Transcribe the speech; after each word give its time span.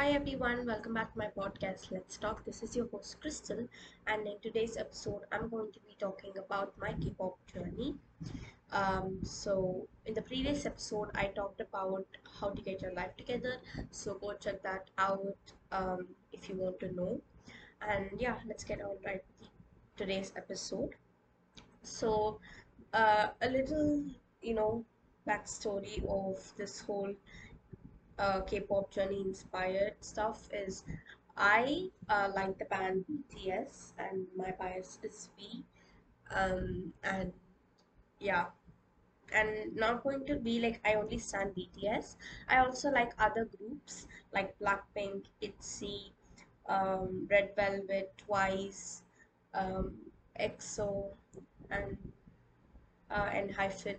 Hi 0.00 0.12
everyone, 0.12 0.64
welcome 0.64 0.94
back 0.94 1.12
to 1.12 1.18
my 1.18 1.26
podcast. 1.36 1.92
Let's 1.92 2.16
talk. 2.16 2.42
This 2.46 2.62
is 2.62 2.74
your 2.74 2.86
host 2.86 3.20
Crystal, 3.20 3.68
and 4.06 4.26
in 4.26 4.36
today's 4.40 4.78
episode, 4.78 5.24
I'm 5.30 5.50
going 5.50 5.70
to 5.72 5.80
be 5.80 5.94
talking 6.00 6.32
about 6.38 6.72
my 6.80 6.94
K-pop 6.94 7.36
journey. 7.52 7.96
Um, 8.72 9.18
so 9.22 9.86
in 10.06 10.14
the 10.14 10.22
previous 10.22 10.64
episode, 10.64 11.10
I 11.14 11.26
talked 11.26 11.60
about 11.60 12.06
how 12.40 12.48
to 12.48 12.62
get 12.62 12.80
your 12.80 12.94
life 12.94 13.14
together. 13.18 13.56
So 13.90 14.14
go 14.14 14.32
check 14.40 14.62
that 14.62 14.88
out 14.96 15.52
um, 15.70 16.06
if 16.32 16.48
you 16.48 16.54
want 16.54 16.80
to 16.80 16.94
know. 16.94 17.20
And 17.86 18.08
yeah, 18.18 18.36
let's 18.48 18.64
get 18.64 18.80
on 18.80 18.96
right 19.04 19.22
with 19.38 19.50
today's 19.98 20.32
episode. 20.34 20.94
So 21.82 22.40
uh, 22.94 23.26
a 23.42 23.50
little, 23.50 24.02
you 24.40 24.54
know, 24.54 24.82
backstory 25.28 26.02
of 26.08 26.54
this 26.56 26.80
whole 26.80 27.12
uh, 28.20 28.40
K-pop 28.42 28.92
journey 28.92 29.22
inspired 29.22 29.94
stuff 30.00 30.48
is 30.52 30.84
I 31.36 31.88
uh, 32.08 32.28
like 32.36 32.58
the 32.58 32.66
band 32.66 33.04
BTS 33.08 33.92
and 33.98 34.26
my 34.36 34.52
bias 34.58 34.98
is 35.02 35.30
V. 35.38 35.64
Um, 36.34 36.92
and 37.02 37.32
yeah, 38.20 38.46
and 39.32 39.74
not 39.74 40.04
going 40.04 40.26
to 40.26 40.36
be 40.36 40.60
like 40.60 40.80
I 40.84 40.94
only 40.94 41.18
stand 41.18 41.54
BTS. 41.56 42.16
I 42.48 42.58
also 42.58 42.90
like 42.90 43.12
other 43.18 43.48
groups 43.56 44.06
like 44.32 44.54
Blackpink, 44.58 45.24
ITZY, 45.40 46.12
um, 46.68 47.26
Red 47.30 47.50
Velvet, 47.56 48.12
Twice, 48.18 49.02
um, 49.54 49.94
EXO, 50.38 51.06
and 51.70 51.96
uh, 53.10 53.30
ENHYPEN. 53.32 53.96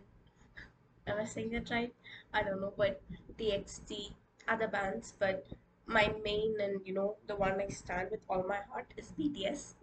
Am 1.07 1.19
I 1.19 1.25
saying 1.25 1.51
that 1.51 1.69
right? 1.69 1.93
I 2.33 2.43
don't 2.43 2.61
know, 2.61 2.73
but 2.77 3.01
TXT, 3.37 4.15
other 4.47 4.67
bands, 4.67 5.13
but 5.19 5.45
my 5.85 6.13
main 6.23 6.55
and 6.61 6.81
you 6.85 6.93
know 6.93 7.17
the 7.27 7.35
one 7.35 7.59
I 7.61 7.67
stand 7.67 8.09
with 8.11 8.21
all 8.29 8.43
my 8.47 8.59
heart 8.71 8.93
is 8.97 9.11
BTS. 9.11 9.75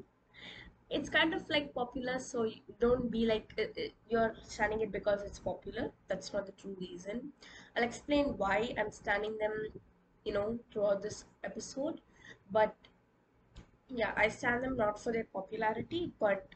It's 0.90 1.08
kind 1.10 1.34
of 1.34 1.48
like 1.50 1.74
popular, 1.74 2.18
so 2.18 2.48
don't 2.80 3.10
be 3.10 3.26
like 3.26 3.52
uh, 3.58 3.62
uh, 3.62 3.88
you're 4.08 4.34
standing 4.42 4.80
it 4.80 4.92
because 4.92 5.22
it's 5.22 5.38
popular. 5.38 5.90
That's 6.08 6.32
not 6.32 6.46
the 6.46 6.52
true 6.52 6.76
reason. 6.80 7.32
I'll 7.76 7.84
explain 7.84 8.36
why 8.38 8.74
I'm 8.78 8.90
standing 8.92 9.36
them, 9.38 9.68
you 10.24 10.32
know, 10.32 10.58
throughout 10.72 11.02
this 11.02 11.24
episode. 11.44 12.00
But 12.50 12.74
yeah, 13.88 14.12
I 14.16 14.28
stand 14.28 14.64
them 14.64 14.76
not 14.76 15.02
for 15.02 15.12
their 15.12 15.24
popularity, 15.24 16.12
but 16.20 16.46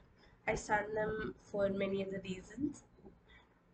I 0.46 0.54
stand 0.54 0.96
them 0.96 1.34
for 1.44 1.68
many 1.70 2.04
other 2.06 2.20
reasons. 2.24 2.84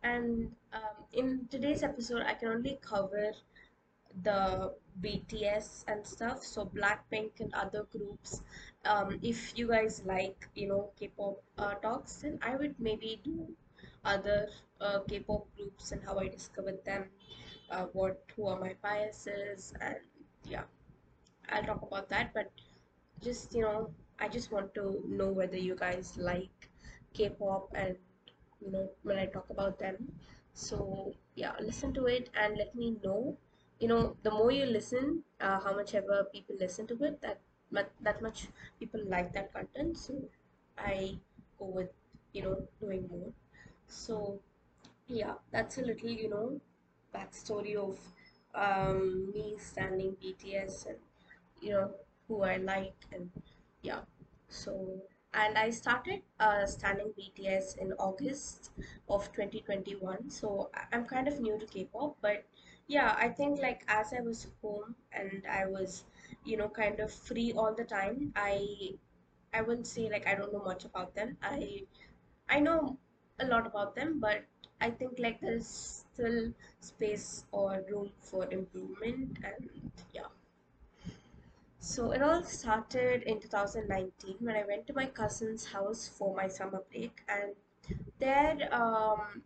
And 0.02 0.54
um, 0.72 1.04
in 1.12 1.48
today's 1.50 1.82
episode, 1.82 2.22
I 2.22 2.34
can 2.34 2.48
only 2.48 2.78
cover 2.82 3.32
the 4.22 4.74
BTS 5.00 5.84
and 5.88 6.06
stuff, 6.06 6.42
so 6.42 6.66
Blackpink 6.66 7.40
and 7.40 7.52
other 7.54 7.84
groups. 7.92 8.42
Um, 8.84 9.18
if 9.22 9.56
you 9.58 9.68
guys 9.68 10.02
like, 10.04 10.48
you 10.54 10.68
know, 10.68 10.90
K-pop 10.98 11.42
uh, 11.58 11.74
talks, 11.74 12.16
then 12.16 12.38
I 12.42 12.56
would 12.56 12.74
maybe 12.78 13.20
do 13.24 13.48
other 14.04 14.48
uh, 14.80 15.00
K-pop 15.08 15.46
groups 15.56 15.92
and 15.92 16.02
how 16.04 16.18
I 16.18 16.28
discovered 16.28 16.84
them, 16.84 17.04
uh, 17.70 17.86
what 17.92 18.22
who 18.36 18.46
are 18.48 18.58
my 18.58 18.74
biases, 18.82 19.74
and 19.80 19.96
yeah, 20.44 20.64
I'll 21.50 21.64
talk 21.64 21.82
about 21.82 22.08
that. 22.10 22.32
But 22.34 22.50
just 23.22 23.54
you 23.54 23.62
know, 23.62 23.90
I 24.18 24.28
just 24.28 24.50
want 24.52 24.74
to 24.74 25.02
know 25.08 25.28
whether 25.28 25.56
you 25.56 25.74
guys 25.74 26.16
like 26.18 26.68
K-pop 27.14 27.72
and 27.74 27.96
you 28.64 28.70
know 28.72 28.88
when 29.02 29.18
I 29.18 29.26
talk 29.26 29.50
about 29.50 29.78
them. 29.78 30.12
So 30.66 31.14
yeah, 31.36 31.54
listen 31.60 31.92
to 31.94 32.06
it 32.06 32.30
and 32.34 32.56
let 32.58 32.74
me 32.74 32.96
know. 33.04 33.36
You 33.80 33.88
know, 33.88 34.16
the 34.22 34.30
more 34.30 34.50
you 34.52 34.66
listen, 34.66 35.22
uh, 35.40 35.60
how 35.60 35.74
much 35.76 35.94
ever 35.94 36.24
people 36.32 36.56
listen 36.58 36.86
to 36.88 36.96
it, 37.04 37.20
that 37.22 37.40
that 38.00 38.22
much 38.22 38.48
people 38.78 39.00
like 39.06 39.32
that 39.34 39.52
content. 39.52 39.96
So 39.98 40.14
I 40.76 41.18
go 41.58 41.66
with 41.66 41.90
you 42.32 42.42
know 42.42 42.56
doing 42.80 43.08
more. 43.10 43.32
So 43.86 44.40
yeah, 45.08 45.34
that's 45.52 45.78
a 45.78 45.82
little 45.82 46.10
you 46.10 46.30
know 46.30 46.60
backstory 47.14 47.76
of 47.76 47.98
um, 48.54 49.32
me 49.32 49.56
standing 49.58 50.16
BTS 50.22 50.86
and 50.86 50.98
you 51.60 51.70
know 51.72 51.90
who 52.28 52.42
I 52.42 52.56
like 52.58 52.94
and 53.12 53.30
yeah 53.82 54.00
so 54.48 55.02
and 55.34 55.58
I 55.58 55.70
started 55.70 56.22
uh, 56.40 56.66
standing 56.66 57.12
BTS 57.18 57.78
in 57.78 57.92
August 57.94 58.70
of 59.08 59.30
2021 59.32 60.30
so 60.30 60.70
I'm 60.92 61.04
kind 61.04 61.28
of 61.28 61.40
new 61.40 61.58
to 61.58 61.66
K-pop 61.66 62.16
but 62.20 62.44
yeah 62.86 63.14
I 63.18 63.28
think 63.28 63.60
like 63.60 63.82
as 63.88 64.12
I 64.12 64.20
was 64.20 64.46
home 64.62 64.94
and 65.12 65.42
I 65.50 65.66
was 65.66 66.04
you 66.44 66.56
know 66.56 66.68
kind 66.68 67.00
of 67.00 67.12
free 67.12 67.52
all 67.52 67.74
the 67.74 67.84
time 67.84 68.32
I 68.36 68.94
I 69.52 69.62
wouldn't 69.62 69.86
say 69.86 70.08
like 70.10 70.26
I 70.26 70.34
don't 70.34 70.52
know 70.52 70.62
much 70.64 70.84
about 70.84 71.14
them. 71.14 71.36
I 71.42 71.82
I 72.48 72.60
know 72.60 72.98
a 73.40 73.46
lot 73.46 73.66
about 73.66 73.94
them 73.94 74.20
but 74.20 74.44
I 74.80 74.90
think 74.90 75.18
like 75.18 75.40
there's 75.40 76.04
still 76.12 76.52
space 76.80 77.44
or 77.52 77.84
room 77.90 78.10
for 78.20 78.50
improvement 78.50 79.38
and 79.44 79.70
yeah 80.12 80.28
so 81.88 82.10
it 82.12 82.20
all 82.20 82.42
started 82.44 83.22
in 83.22 83.40
2019 83.40 84.36
when 84.40 84.56
I 84.56 84.64
went 84.68 84.86
to 84.88 84.92
my 84.92 85.06
cousin's 85.06 85.64
house 85.64 86.06
for 86.06 86.34
my 86.36 86.46
summer 86.46 86.82
break, 86.90 87.22
and 87.28 87.54
there, 88.18 88.68
um, 88.72 89.42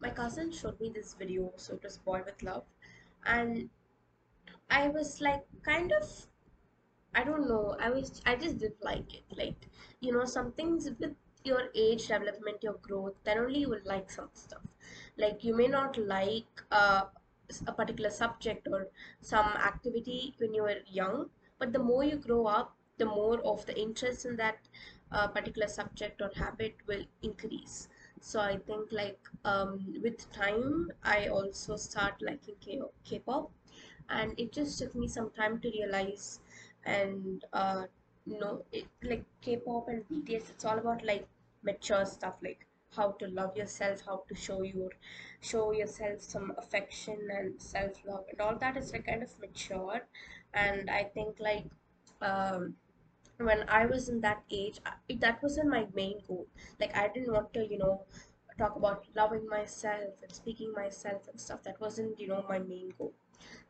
my 0.00 0.10
cousin 0.10 0.50
showed 0.50 0.80
me 0.80 0.90
this 0.92 1.14
video. 1.14 1.52
So 1.56 1.74
it 1.74 1.84
was 1.84 1.98
Boy 1.98 2.22
with 2.26 2.42
Luv, 2.42 2.64
and 3.24 3.70
I 4.68 4.88
was 4.88 5.20
like, 5.20 5.44
kind 5.64 5.92
of, 5.92 6.10
I 7.14 7.22
don't 7.22 7.48
know, 7.48 7.76
I 7.78 7.90
was, 7.90 8.20
I 8.26 8.34
just 8.34 8.58
didn't 8.58 8.82
like 8.82 9.14
it. 9.14 9.22
Like, 9.30 9.68
you 10.00 10.12
know, 10.12 10.24
some 10.24 10.50
things 10.50 10.90
with 10.98 11.14
your 11.44 11.68
age 11.76 12.08
development, 12.08 12.58
your 12.60 12.78
growth, 12.82 13.14
then 13.22 13.38
only 13.38 13.60
you 13.60 13.68
will 13.68 13.84
like 13.84 14.10
some 14.10 14.30
stuff. 14.32 14.66
Like, 15.16 15.44
you 15.44 15.54
may 15.56 15.68
not 15.68 15.96
like 15.96 16.60
uh, 16.72 17.02
a 17.68 17.72
particular 17.72 18.10
subject 18.10 18.66
or 18.68 18.88
some 19.20 19.46
activity 19.46 20.34
when 20.38 20.54
you 20.54 20.62
were 20.64 20.78
young, 20.90 21.30
but 21.64 21.72
the 21.72 21.78
more 21.78 22.04
you 22.04 22.16
grow 22.16 22.46
up, 22.46 22.76
the 22.98 23.06
more 23.06 23.40
of 23.40 23.64
the 23.66 23.78
interest 23.80 24.26
in 24.26 24.36
that 24.36 24.58
uh, 25.12 25.28
particular 25.28 25.68
subject 25.68 26.20
or 26.22 26.30
habit 26.36 26.76
will 26.86 27.04
increase. 27.22 27.88
So 28.20 28.40
I 28.40 28.58
think 28.58 28.92
like 28.92 29.18
um, 29.44 29.94
with 30.02 30.30
time, 30.32 30.90
I 31.02 31.28
also 31.28 31.76
start 31.76 32.14
liking 32.20 32.56
K-pop 33.04 33.50
and 34.10 34.38
it 34.38 34.52
just 34.52 34.78
took 34.78 34.94
me 34.94 35.08
some 35.08 35.30
time 35.30 35.60
to 35.60 35.70
realize 35.70 36.40
and 36.84 37.44
uh 37.52 37.84
know 38.26 38.62
it 38.72 38.86
like 39.02 39.24
k-pop 39.40 39.88
and 39.88 40.04
bts 40.10 40.50
it's 40.50 40.64
all 40.64 40.78
about 40.78 41.04
like 41.04 41.26
mature 41.62 42.04
stuff 42.04 42.34
like 42.42 42.66
how 42.96 43.10
to 43.12 43.26
love 43.28 43.56
yourself 43.56 44.02
how 44.06 44.22
to 44.28 44.34
show 44.34 44.62
your 44.62 44.90
show 45.40 45.72
yourself 45.72 46.20
some 46.20 46.52
affection 46.58 47.18
and 47.30 47.60
self-love 47.60 48.24
and 48.30 48.40
all 48.40 48.56
that 48.56 48.76
is 48.76 48.92
like 48.92 49.06
kind 49.06 49.22
of 49.22 49.38
mature 49.40 50.00
and 50.54 50.90
i 50.90 51.04
think 51.04 51.36
like 51.40 51.66
um 52.22 52.74
when 53.38 53.64
I 53.68 53.86
was 53.86 54.08
in 54.08 54.20
that 54.20 54.42
age, 54.50 54.80
I, 54.86 55.14
that 55.20 55.42
wasn't 55.42 55.68
my 55.70 55.86
main 55.94 56.20
goal. 56.28 56.46
Like 56.80 56.96
I 56.96 57.08
didn't 57.08 57.32
want 57.32 57.52
to, 57.54 57.66
you 57.66 57.78
know, 57.78 58.02
talk 58.58 58.76
about 58.76 59.04
loving 59.16 59.48
myself 59.48 60.14
and 60.22 60.32
speaking 60.32 60.72
myself 60.72 61.28
and 61.28 61.40
stuff. 61.40 61.62
That 61.64 61.80
wasn't, 61.80 62.20
you 62.20 62.28
know, 62.28 62.44
my 62.48 62.58
main 62.58 62.94
goal. 62.98 63.12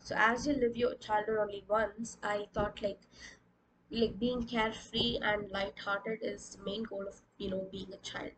So 0.00 0.14
as 0.18 0.46
you 0.46 0.54
live 0.54 0.76
your 0.76 0.94
childhood 0.96 1.38
only 1.40 1.64
once, 1.68 2.18
I 2.22 2.46
thought 2.54 2.82
like 2.82 3.00
like 3.90 4.18
being 4.18 4.44
carefree 4.46 5.18
and 5.22 5.50
light-hearted 5.50 6.18
is 6.22 6.50
the 6.56 6.62
main 6.64 6.82
goal 6.84 7.06
of, 7.08 7.22
you 7.38 7.50
know, 7.50 7.66
being 7.72 7.92
a 7.92 7.96
child. 7.98 8.32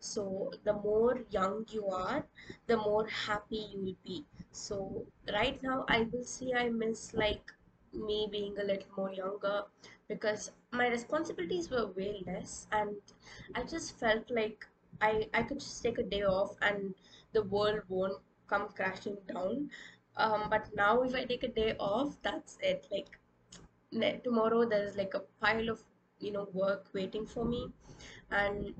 So 0.00 0.52
the 0.64 0.72
more 0.74 1.20
young 1.30 1.66
you 1.70 1.86
are, 1.88 2.26
the 2.66 2.76
more 2.76 3.06
happy 3.06 3.68
you 3.72 3.80
will 3.80 3.96
be. 4.04 4.26
So 4.52 5.06
right 5.32 5.62
now, 5.62 5.84
I 5.88 6.02
will 6.12 6.24
say 6.24 6.52
I 6.56 6.68
miss 6.70 7.14
like 7.14 7.52
me 7.92 8.28
being 8.30 8.56
a 8.58 8.64
little 8.64 8.88
more 8.96 9.12
younger 9.12 9.62
because 10.08 10.50
my 10.72 10.88
responsibilities 10.88 11.70
were 11.70 11.86
way 11.86 12.22
less, 12.26 12.66
and 12.72 12.96
I 13.54 13.62
just 13.62 13.98
felt 13.98 14.30
like 14.30 14.66
I 15.00 15.28
I 15.34 15.42
could 15.42 15.60
just 15.60 15.82
take 15.82 15.98
a 15.98 16.02
day 16.02 16.22
off 16.22 16.56
and 16.62 16.94
the 17.32 17.42
world 17.42 17.82
won't 17.88 18.20
come 18.48 18.68
crashing 18.74 19.18
down. 19.32 19.70
Um, 20.16 20.48
but 20.50 20.68
now 20.74 21.02
if 21.02 21.14
I 21.14 21.24
take 21.24 21.44
a 21.44 21.48
day 21.48 21.76
off, 21.78 22.16
that's 22.22 22.58
it. 22.62 22.86
Like 22.90 24.22
tomorrow 24.24 24.64
there's 24.68 24.96
like 24.96 25.14
a 25.14 25.20
pile 25.40 25.68
of 25.68 25.82
you 26.20 26.32
know 26.32 26.48
work 26.52 26.86
waiting 26.94 27.26
for 27.26 27.44
me 27.44 27.68
and 28.30 28.74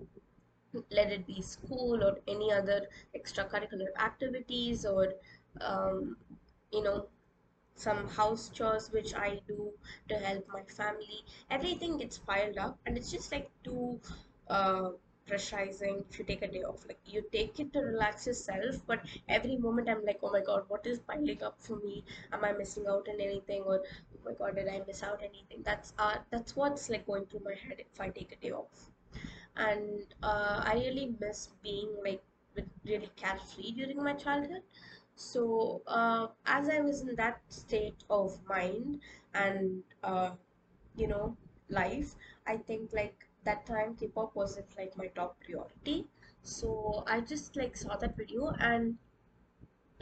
let 0.90 1.10
it 1.12 1.26
be 1.26 1.40
school 1.42 2.02
or 2.04 2.18
any 2.28 2.52
other 2.52 2.86
extracurricular 3.16 3.88
activities 3.98 4.84
or 4.84 5.14
um, 5.60 6.16
you 6.72 6.82
know 6.82 7.06
some 7.78 8.08
house 8.08 8.48
chores 8.50 8.90
which 8.92 9.14
I 9.14 9.40
do 9.48 9.72
to 10.08 10.16
help 10.16 10.46
my 10.52 10.62
family. 10.62 11.24
Everything 11.50 11.98
gets 11.98 12.18
piled 12.18 12.58
up, 12.58 12.78
and 12.86 12.96
it's 12.96 13.10
just 13.10 13.32
like 13.32 13.50
too 13.64 14.00
uh, 14.48 14.90
pressurizing 15.28 16.04
if 16.10 16.18
you 16.18 16.24
take 16.24 16.42
a 16.42 16.48
day 16.48 16.62
off. 16.62 16.84
Like 16.88 17.00
you 17.06 17.22
take 17.32 17.60
it 17.60 17.72
to 17.74 17.80
relax 17.80 18.26
yourself 18.26 18.76
but 18.86 19.00
every 19.28 19.56
moment 19.56 19.88
i'm 19.88 20.04
like 20.04 20.18
oh 20.22 20.30
my 20.32 20.40
god 20.40 20.64
what 20.68 20.86
is 20.86 20.98
piling 21.00 21.42
up 21.42 21.56
for 21.60 21.76
me? 21.76 22.04
Am 22.32 22.44
i 22.44 22.52
missing 22.52 22.86
out 22.88 23.08
on 23.08 23.20
anything? 23.20 23.62
Or 23.62 23.80
oh 23.80 24.20
my 24.24 24.32
god 24.32 24.56
did 24.56 24.68
i 24.68 24.80
miss 24.86 25.02
out 25.02 25.20
anything? 25.22 25.62
That's 25.64 25.92
uh 25.98 26.16
that's 26.30 26.56
what's 26.56 26.88
like 26.90 27.06
going 27.06 27.26
through 27.26 27.42
my 27.44 27.54
head 27.66 27.78
if 27.78 28.00
i 28.00 28.08
take 28.08 28.32
a 28.32 28.36
day 28.36 28.52
off. 28.52 28.90
And 29.56 30.06
uh, 30.22 30.62
i 30.64 30.74
really 30.74 31.14
miss 31.20 31.48
being 31.62 31.90
like 32.04 32.22
really 32.84 33.10
carefree 33.16 33.72
during 33.72 34.02
my 34.02 34.14
childhood 34.14 34.62
so 35.18 35.82
uh, 35.86 36.26
as 36.46 36.68
i 36.70 36.80
was 36.80 37.00
in 37.02 37.14
that 37.16 37.40
state 37.48 38.04
of 38.10 38.38
mind 38.48 39.00
and 39.34 39.82
uh, 40.04 40.30
you 40.96 41.06
know 41.08 41.36
life 41.68 42.14
i 42.46 42.56
think 42.56 42.92
like 42.92 43.26
that 43.44 43.66
time 43.66 43.94
k-pop 43.96 44.34
wasn't 44.34 44.66
like 44.78 44.96
my 44.98 45.06
top 45.08 45.36
priority. 45.44 46.06
So 46.42 47.04
i 47.06 47.20
just 47.20 47.56
like 47.56 47.76
saw 47.76 47.96
that 47.96 48.16
video 48.16 48.50
and 48.60 48.96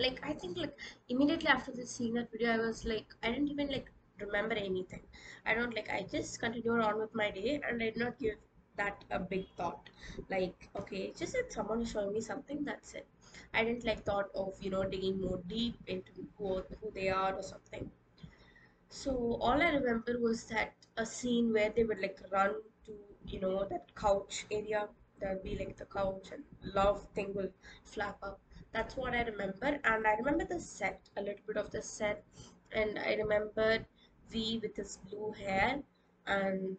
like 0.02 0.18
i 0.28 0.32
think 0.32 0.56
like 0.58 0.78
immediately 1.08 1.48
after 1.48 1.72
this 1.72 1.90
seeing 1.90 2.14
that 2.14 2.30
video 2.32 2.50
i 2.52 2.58
was 2.58 2.84
like 2.84 3.14
i 3.22 3.30
didn't 3.30 3.48
even 3.50 3.68
like 3.68 3.90
remember 4.20 4.54
anything. 4.54 5.02
I 5.46 5.54
don't 5.54 5.74
like 5.74 5.90
i 5.90 6.02
just 6.10 6.40
continued 6.40 6.80
on 6.80 6.98
with 6.98 7.14
my 7.14 7.30
day 7.30 7.60
and 7.68 7.82
i 7.82 7.86
did 7.90 7.98
not 7.98 8.18
give 8.18 8.36
that 8.76 9.04
a 9.10 9.18
big 9.18 9.46
thought. 9.56 9.90
Like 10.30 10.68
okay 10.76 11.12
just 11.18 11.32
that 11.34 11.52
someone 11.52 11.84
showing 11.84 12.12
me 12.12 12.20
something 12.20 12.64
that's 12.64 12.94
it 12.94 13.06
i 13.54 13.64
didn't 13.64 13.84
like 13.84 14.02
thought 14.04 14.28
of 14.34 14.54
you 14.60 14.70
know 14.70 14.84
digging 14.84 15.20
more 15.20 15.40
deep 15.48 15.76
into 15.86 16.12
who, 16.38 16.62
who 16.80 16.90
they 16.94 17.08
are 17.08 17.34
or 17.34 17.42
something 17.42 17.90
so 18.88 19.36
all 19.40 19.62
I 19.62 19.70
remember 19.70 20.18
was 20.20 20.44
that 20.46 20.74
a 20.96 21.06
scene 21.06 21.52
where 21.52 21.70
they 21.70 21.84
would 21.84 22.00
like 22.00 22.20
run 22.32 22.54
to, 22.86 22.92
you 23.26 23.40
know, 23.40 23.64
that 23.70 23.94
couch 23.94 24.46
area. 24.50 24.88
There'll 25.20 25.42
be 25.42 25.56
like 25.56 25.76
the 25.76 25.86
couch 25.86 26.30
and 26.32 26.42
love 26.74 27.06
thing 27.14 27.32
will 27.34 27.50
flap 27.84 28.18
up. 28.22 28.40
That's 28.72 28.96
what 28.96 29.14
I 29.14 29.22
remember. 29.22 29.78
And 29.84 30.06
I 30.06 30.14
remember 30.14 30.44
the 30.44 30.60
set, 30.60 31.00
a 31.16 31.20
little 31.22 31.44
bit 31.46 31.56
of 31.56 31.70
the 31.70 31.82
set. 31.82 32.24
And 32.72 32.98
I 32.98 33.14
remember 33.14 33.84
V 34.30 34.58
with 34.62 34.76
his 34.76 34.98
blue 35.08 35.32
hair 35.32 35.82
and 36.26 36.76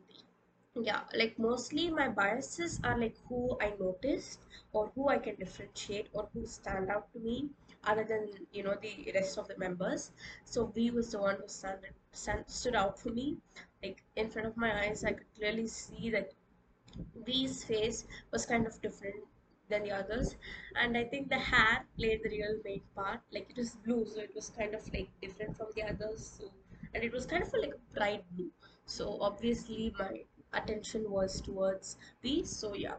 yeah 0.81 1.01
like 1.15 1.37
mostly 1.39 1.89
my 1.89 2.07
biases 2.07 2.79
are 2.83 2.97
like 2.99 3.15
who 3.27 3.57
i 3.61 3.71
noticed 3.79 4.39
or 4.73 4.91
who 4.95 5.09
i 5.09 5.17
can 5.17 5.35
differentiate 5.35 6.07
or 6.13 6.27
who 6.33 6.45
stand 6.45 6.89
out 6.89 7.11
to 7.13 7.19
me 7.19 7.49
other 7.83 8.03
than 8.03 8.27
you 8.51 8.63
know 8.63 8.75
the 8.81 9.11
rest 9.15 9.37
of 9.37 9.47
the 9.47 9.57
members. 9.57 10.11
So 10.43 10.65
v 10.65 10.91
was 10.91 11.11
the 11.11 11.19
one 11.19 11.35
who 11.37 11.47
stand, 11.47 11.79
stand, 12.11 12.43
stood 12.47 12.75
out 12.75 12.99
for 12.99 13.09
me. 13.09 13.37
Like 13.83 14.03
in 14.15 14.29
front 14.29 14.47
of 14.47 14.57
my 14.57 14.71
eyes 14.83 15.03
i 15.05 15.11
could 15.13 15.33
clearly 15.37 15.67
see 15.67 16.09
that 16.09 16.31
v's 17.25 17.63
face 17.63 18.05
was 18.31 18.45
kind 18.45 18.65
of 18.67 18.81
different 18.81 19.23
than 19.69 19.83
the 19.83 19.91
others. 19.91 20.35
And 20.75 20.97
i 20.97 21.03
think 21.05 21.29
the 21.29 21.39
hair 21.39 21.85
played 21.97 22.21
the 22.23 22.29
real 22.29 22.57
main 22.65 22.81
part. 22.95 23.21
Like 23.31 23.49
it 23.49 23.57
was 23.57 23.75
blue 23.85 24.05
so 24.05 24.19
it 24.19 24.33
was 24.35 24.49
kind 24.57 24.73
of 24.75 24.93
like 24.93 25.09
different 25.21 25.55
from 25.57 25.67
the 25.75 25.83
others. 25.83 26.37
So 26.37 26.51
and 26.93 27.03
it 27.03 27.13
was 27.13 27.25
kind 27.25 27.43
of 27.43 27.53
like 27.61 27.73
a 27.73 27.95
bright 27.97 28.23
blue. 28.35 28.51
So 28.85 29.17
obviously 29.21 29.93
my 29.99 30.23
attention 30.53 31.09
was 31.11 31.41
towards 31.41 31.97
these 32.21 32.49
so 32.49 32.73
yeah. 32.73 32.95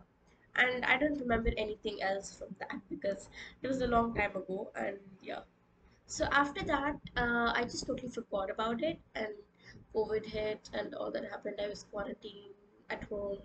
And 0.57 0.85
i 0.85 0.99
don't 0.99 1.21
remember 1.21 1.51
anything 1.57 2.03
else 2.03 2.35
from 2.39 2.55
that 2.61 2.81
because 2.91 3.29
it 3.63 3.69
was 3.69 3.81
a 3.81 3.87
long 3.87 4.15
time 4.15 4.37
ago 4.37 4.71
and 4.77 4.99
yeah. 5.23 5.41
So 6.07 6.27
after 6.33 6.65
that 6.65 6.97
uh, 7.17 7.53
i 7.55 7.63
just 7.65 7.87
totally 7.87 8.11
forgot 8.11 8.51
about 8.51 8.83
it 8.83 8.99
and 9.15 9.35
covid 9.95 10.27
hit 10.27 10.71
and 10.73 10.95
all 10.95 11.11
that 11.13 11.25
happened. 11.31 11.57
I 11.63 11.69
was 11.69 11.85
quarantined 11.91 12.55
at 12.91 13.05
home 13.05 13.39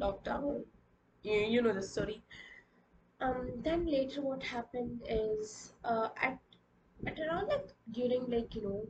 lockdown 0.00 0.64
you, 1.22 1.32
you 1.54 1.62
know 1.62 1.72
the 1.72 1.82
story. 1.82 2.22
Um 3.20 3.62
then 3.62 3.86
later 3.86 4.20
what 4.20 4.42
happened 4.42 5.00
is 5.08 5.72
uh, 5.82 6.10
at 6.16 6.38
at 7.06 7.18
around 7.18 7.48
like 7.48 7.74
during 7.90 8.28
like 8.30 8.54
you 8.54 8.62
know 8.62 8.86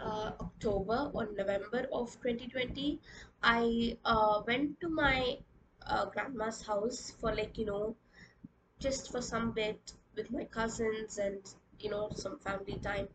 uh, 0.00 0.32
October 0.40 1.10
or 1.12 1.26
November 1.36 1.86
of 1.92 2.18
2020, 2.20 3.00
I 3.42 3.96
uh, 4.04 4.42
went 4.46 4.80
to 4.80 4.88
my 4.88 5.38
uh, 5.86 6.06
grandma's 6.06 6.62
house 6.66 7.12
for 7.20 7.34
like, 7.34 7.58
you 7.58 7.66
know, 7.66 7.96
just 8.80 9.10
for 9.12 9.20
some 9.22 9.52
bit 9.52 9.92
with 10.16 10.30
my 10.30 10.44
cousins 10.44 11.18
and, 11.18 11.40
you 11.80 11.90
know, 11.90 12.10
some 12.14 12.38
family 12.38 12.78
time. 12.82 13.08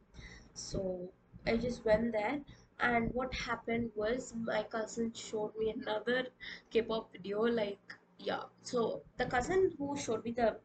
So 0.53 1.09
I 1.47 1.57
just 1.57 1.85
went 1.85 2.11
there. 2.13 2.41
And 2.79 3.13
what 3.13 3.33
happened 3.33 3.91
was 3.95 4.33
my 4.35 4.63
cousin 4.63 5.13
showed 5.13 5.53
me 5.57 5.71
another 5.71 6.27
K-pop 6.71 7.11
video. 7.13 7.41
Like, 7.41 7.95
yeah. 8.19 8.43
So 8.63 9.03
the 9.17 9.25
cousin 9.25 9.73
who 9.77 9.97
showed 9.97 10.23
me 10.25 10.31
the 10.31 10.57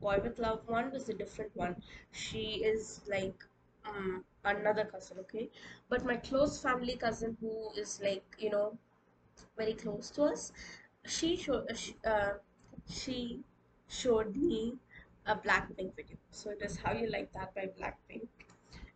Boy 0.00 0.18
with 0.22 0.38
Luv 0.38 0.60
one 0.68 0.90
was 0.92 1.08
a 1.08 1.14
different 1.14 1.54
one. 1.56 1.82
She 2.12 2.64
is 2.64 3.00
like 3.08 3.44
um, 3.84 4.24
another 4.44 4.84
cousin, 4.84 5.18
okay? 5.20 5.50
But 5.88 6.04
my 6.04 6.16
close 6.16 6.60
family 6.60 6.96
cousin, 6.96 7.36
who 7.40 7.70
is 7.76 8.00
like, 8.02 8.24
you 8.38 8.50
know, 8.50 8.78
very 9.56 9.74
close 9.74 10.10
to 10.10 10.24
us, 10.24 10.52
she 11.04 11.36
showed, 11.36 11.66
uh, 12.04 12.34
she 12.88 13.42
showed 13.88 14.36
me 14.36 14.74
a 15.26 15.36
Blackpink 15.36 15.94
video. 15.96 16.16
So 16.30 16.50
it 16.50 16.62
is 16.62 16.76
How 16.78 16.92
You 16.92 17.08
Like 17.10 17.32
That 17.32 17.54
by 17.54 17.68
Blackpink. 17.78 18.28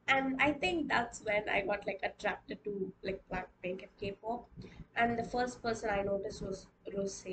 And 0.08 0.40
I 0.40 0.52
think 0.52 0.88
that's 0.88 1.22
when 1.24 1.48
I 1.48 1.60
got 1.62 1.86
like 1.86 2.00
attracted 2.02 2.64
to 2.64 2.92
like 3.02 3.22
Blackpink 3.30 3.82
and 3.82 3.96
K-pop. 3.98 4.48
And 4.96 5.18
the 5.18 5.24
first 5.24 5.62
person 5.62 5.90
I 5.90 6.02
noticed 6.02 6.42
was 6.42 6.66
Rose 6.94 7.24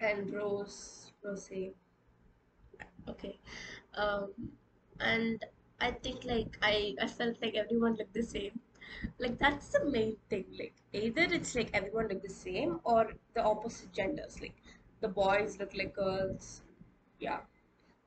and 0.00 0.32
Rose, 0.32 1.12
Rose 1.22 1.50
okay 3.08 3.38
um 3.94 4.32
and 5.00 5.44
i 5.80 5.90
think 5.90 6.24
like 6.24 6.58
i 6.62 6.94
i 7.00 7.06
felt 7.06 7.36
like 7.42 7.54
everyone 7.54 7.94
looked 7.96 8.14
the 8.14 8.22
same 8.22 8.60
like 9.18 9.38
that's 9.38 9.68
the 9.68 9.84
main 9.90 10.16
thing. 10.30 10.44
Like 10.58 10.74
either 10.92 11.22
it's 11.22 11.54
like 11.54 11.70
everyone 11.74 12.08
look 12.08 12.22
the 12.22 12.28
same 12.28 12.80
or 12.84 13.12
the 13.34 13.42
opposite 13.42 13.92
genders. 13.92 14.40
Like 14.40 14.54
the 15.00 15.08
boys 15.08 15.58
look 15.58 15.74
like 15.76 15.94
girls. 15.94 16.62
Yeah. 17.18 17.40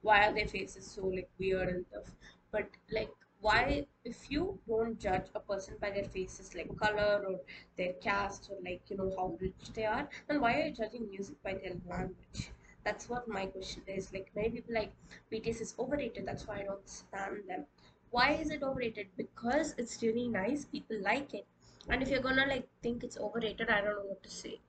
Why 0.02 0.28
are 0.28 0.34
their 0.34 0.48
faces 0.48 0.86
so 0.90 1.06
like 1.08 1.30
weird 1.40 1.70
and 1.70 1.86
stuff? 1.86 2.16
But 2.52 2.70
like 2.92 3.12
why 3.42 3.86
if 4.04 4.30
you 4.32 4.60
don't 4.68 5.00
judge 5.00 5.28
a 5.36 5.40
person 5.40 5.76
by 5.82 5.92
their 5.92 6.04
faces 6.06 6.56
like 6.56 6.76
color 6.78 7.24
or 7.28 7.40
their 7.78 7.94
caste 7.94 8.50
or 8.52 8.58
like 8.64 8.82
you 8.90 8.98
know 8.98 9.12
how 9.18 9.38
rich 9.40 9.72
they 9.74 9.86
are 9.86 10.10
then 10.28 10.42
why 10.42 10.54
are 10.60 10.66
you 10.68 10.72
judging 10.74 11.08
music 11.10 11.42
by 11.44 11.54
their 11.54 11.76
language? 11.90 12.52
That's 12.84 13.10
what 13.10 13.28
my 13.28 13.46
question 13.48 13.84
is. 13.88 14.12
Like 14.14 14.32
many 14.36 14.50
people 14.50 14.74
like 14.76 14.92
bts 15.32 15.62
is 15.62 15.76
overrated. 15.80 16.26
That's 16.26 16.48
why 16.48 16.60
i 16.62 16.64
don't 16.64 16.88
stand 16.90 17.38
them 17.48 17.66
why 18.12 18.32
is 18.34 18.50
it 18.52 18.64
overrated 18.64 19.08
because 19.18 19.76
it's 19.78 20.02
really 20.02 20.28
nice 20.28 20.66
people 20.66 21.02
like 21.02 21.34
it 21.34 21.46
and 21.90 22.02
if 22.02 22.10
you're 22.10 22.28
gonna 22.30 22.46
like 22.48 22.68
think 22.84 23.04
it's 23.04 23.18
overrated 23.18 23.70
i 23.70 23.82
don't 23.82 23.96
know 23.96 24.10
what 24.14 24.24
to 24.24 24.30
say 24.30 24.60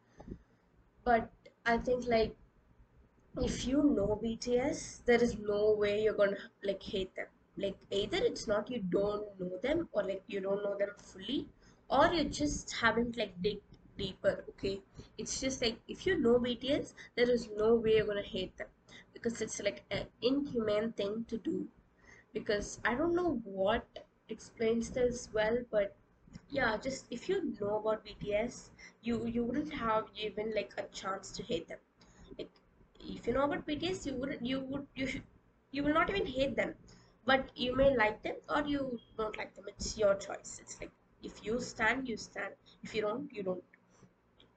but 1.05 1.31
i 1.67 1.77
think 1.77 2.07
like 2.07 2.35
if 3.43 3.67
you 3.67 3.83
know 3.83 4.19
BTS, 4.23 5.03
there 5.05 5.21
is 5.23 5.37
no 5.39 5.73
way 5.73 6.03
you're 6.03 6.15
gonna 6.15 6.51
like 6.63 6.83
hate 6.83 7.15
them. 7.17 7.27
Like 7.57 7.77
either 7.91 8.19
it's 8.19 8.47
not 8.47 8.71
you 8.71 8.81
don't 8.89 9.27
know 9.41 9.59
them 9.63 9.89
or 9.93 10.03
like 10.05 10.23
you 10.29 10.41
don't 10.41 10.63
know 10.63 10.77
them 10.79 10.91
fully, 10.99 11.49
or 11.89 12.07
you 12.13 12.25
just 12.25 12.73
haven't 12.81 13.17
like 13.17 13.35
dig 13.43 13.61
deeper. 13.99 14.45
Okay, 14.51 14.81
it's 15.19 15.41
just 15.41 15.61
like 15.63 15.79
if 15.89 16.07
you 16.07 16.19
know 16.21 16.39
BTS, 16.39 16.95
there 17.17 17.31
is 17.31 17.49
no 17.57 17.75
way 17.75 17.97
you're 17.97 18.07
gonna 18.07 18.23
hate 18.23 18.57
them 18.59 18.69
because 19.13 19.41
it's 19.41 19.61
like 19.61 19.83
an 19.91 20.07
inhumane 20.23 20.93
thing 20.93 21.25
to 21.29 21.39
do. 21.39 21.67
Because 22.33 22.81
I 22.85 22.95
don't 22.95 23.15
know 23.15 23.41
what 23.45 23.87
explains 24.29 24.91
this 24.91 25.29
well, 25.33 25.59
but 25.71 25.95
yeah, 26.51 26.77
just 26.77 27.07
if 27.11 27.29
you 27.29 27.55
know 27.61 27.79
about 27.79 28.05
BTS, 28.05 28.71
you 29.03 29.27
you 29.27 29.45
wouldn't 29.45 29.73
have 29.75 30.05
even 30.17 30.55
like 30.55 30.73
a 30.79 30.83
chance 31.03 31.31
to 31.33 31.43
hate 31.43 31.69
them 31.69 31.79
like 32.39 32.51
if 33.01 33.27
you 33.27 33.33
know 33.35 33.45
about 33.45 33.67
BTS, 33.67 34.07
you 34.07 34.15
wouldn't, 34.15 34.45
you 34.45 34.61
would, 34.61 34.87
you 34.95 35.07
should, 35.07 35.23
you 35.73 35.83
will 35.85 35.95
not 35.95 36.11
even 36.11 36.27
hate 36.27 36.57
them, 36.57 36.75
but 37.25 37.51
you 37.57 37.75
may 37.77 37.97
like 37.97 38.23
them 38.23 38.37
or 38.49 38.63
you 38.67 38.99
don't 39.19 39.37
like 39.37 39.55
them. 39.55 39.65
It's 39.69 39.97
your 39.99 40.15
choice. 40.15 40.61
It's 40.63 40.81
like 40.81 40.91
if 41.23 41.45
you 41.45 41.61
stand, 41.61 42.09
you 42.09 42.17
stand. 42.17 42.55
If 42.83 42.95
you 42.95 43.03
don't, 43.03 43.33
you 43.33 43.43
don't. 43.43 43.63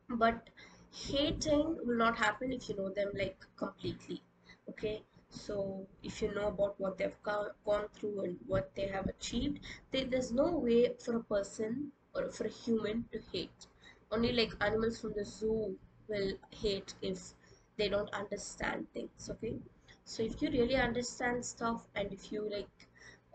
But 0.09 0.49
hating 0.91 1.77
will 1.85 1.97
not 1.97 2.17
happen 2.17 2.53
if 2.53 2.69
you 2.69 2.75
know 2.77 2.89
them 2.89 3.11
like 3.15 3.45
completely. 3.57 4.23
Okay. 4.69 5.03
So 5.33 5.87
if 6.03 6.21
you 6.21 6.33
know 6.33 6.47
about 6.47 6.79
what 6.79 6.97
they've 6.97 7.21
gone 7.23 7.87
through 7.93 8.21
and 8.21 8.37
what 8.47 8.73
they 8.75 8.87
have 8.87 9.07
achieved, 9.07 9.59
there, 9.91 10.05
there's 10.05 10.31
no 10.31 10.51
way 10.57 10.93
for 11.03 11.17
a 11.17 11.23
person 11.23 11.91
or 12.13 12.29
for 12.31 12.45
a 12.45 12.49
human 12.49 13.05
to 13.11 13.19
hate. 13.31 13.67
Only 14.11 14.31
like 14.31 14.53
animals 14.61 14.99
from 14.99 15.13
the 15.13 15.25
zoo 15.25 15.77
will 16.07 16.33
hate 16.51 16.93
if 17.01 17.33
they 17.77 17.89
don't 17.89 18.09
understand 18.13 18.87
things 18.93 19.29
okay 19.29 19.53
so 20.05 20.23
if 20.23 20.41
you 20.41 20.49
really 20.51 20.75
understand 20.75 21.43
stuff 21.43 21.81
and 21.95 22.11
if 22.13 22.31
you 22.31 22.41
like 22.49 22.87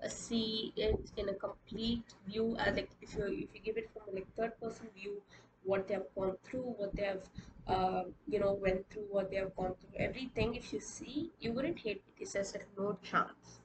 uh, 0.05 0.09
see 0.09 0.73
it 0.77 1.11
in 1.17 1.29
a 1.29 1.35
complete 1.35 2.15
view 2.27 2.57
uh, 2.61 2.71
like 2.77 2.91
if 3.03 3.15
you 3.17 3.25
if 3.45 3.55
you 3.55 3.61
give 3.65 3.77
it 3.77 3.91
from 3.93 4.03
a 4.13 4.15
like 4.17 4.27
third 4.37 4.53
person 4.61 4.87
view 4.95 5.21
what 5.65 5.87
they 5.89 5.95
have 5.95 6.09
gone 6.15 6.37
through 6.45 6.75
what 6.79 6.95
they 6.95 7.05
have 7.05 7.23
uh, 7.69 8.05
you 8.29 8.41
know, 8.41 8.53
went 8.55 8.89
through 8.91 9.07
what 9.11 9.31
they 9.31 9.37
have 9.37 9.55
gone 9.57 9.75
through. 9.81 9.99
Everything, 9.99 10.55
if 10.55 10.73
you 10.73 10.81
see, 10.81 11.31
you 11.41 11.53
wouldn't 11.53 11.79
hate 11.79 12.03
BTS. 12.07 12.33
There's 12.35 12.55
like 12.55 12.69
no 12.79 12.99
chance. 13.03 13.61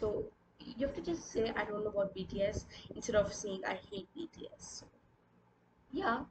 So 0.00 0.24
you 0.60 0.86
have 0.86 0.94
to 0.96 1.02
just 1.02 1.30
say 1.30 1.52
I 1.56 1.64
don't 1.64 1.84
know 1.84 1.90
about 1.90 2.14
BTS 2.14 2.66
instead 2.94 3.16
of 3.16 3.32
saying 3.32 3.62
I 3.66 3.78
hate 3.90 4.08
BTS. 4.16 4.80
So, 4.80 4.86
yeah, 5.92 6.24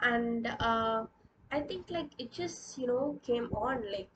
and 0.00 0.46
uh, 0.60 1.04
I 1.52 1.60
think 1.60 1.90
like 1.90 2.10
it 2.18 2.32
just 2.32 2.78
you 2.78 2.86
know 2.86 3.18
came 3.22 3.48
on 3.52 3.84
like 3.92 4.08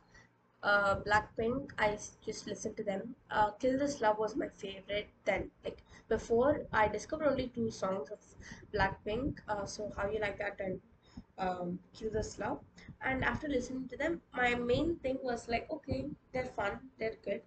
uh, 0.63 0.97
Blackpink. 1.07 1.71
I 1.79 1.99
just 2.25 2.47
listened 2.47 2.77
to 2.77 2.85
them. 2.85 3.15
Uh, 3.31 3.51
Kill 3.53 3.79
This 3.79 4.01
Love 4.01 4.19
was 4.19 4.37
my 4.37 4.49
favorite. 4.49 5.09
Then 5.25 5.51
like 5.65 5.83
before 6.09 6.63
I 6.73 6.89
discovered 6.89 7.29
only 7.29 7.49
two 7.49 7.71
songs 7.71 8.11
of 8.11 8.19
Blackpink. 8.75 9.39
Uh, 9.49 9.67
so 9.67 9.93
How 9.97 10.09
You 10.11 10.21
Like 10.21 10.39
That 10.39 10.61
and 10.61 10.81
um, 11.43 11.79
This 12.01 12.39
Love. 12.39 12.61
And 13.03 13.25
after 13.25 13.49
listening 13.49 13.89
to 13.89 13.97
them, 13.97 14.21
my 14.35 14.55
main 14.55 14.97
thing 14.97 15.19
was 15.23 15.49
like, 15.49 15.69
okay, 15.71 16.07
they're 16.33 16.47
fun, 16.47 16.79
they're 16.99 17.17
good, 17.25 17.43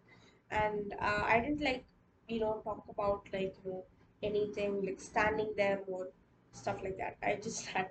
and 0.51 0.93
uh, 0.99 1.23
I 1.25 1.39
didn't 1.39 1.61
like 1.61 1.85
you 2.27 2.39
know 2.39 2.61
talk 2.63 2.83
about 2.89 3.27
like 3.33 3.55
you 3.63 3.71
know 3.71 3.83
anything 4.23 4.85
like 4.85 4.99
standing 4.99 5.53
them 5.55 5.79
or 5.87 6.07
stuff 6.51 6.77
like 6.83 6.97
that. 6.97 7.17
I 7.23 7.35
just 7.41 7.65
had 7.75 7.89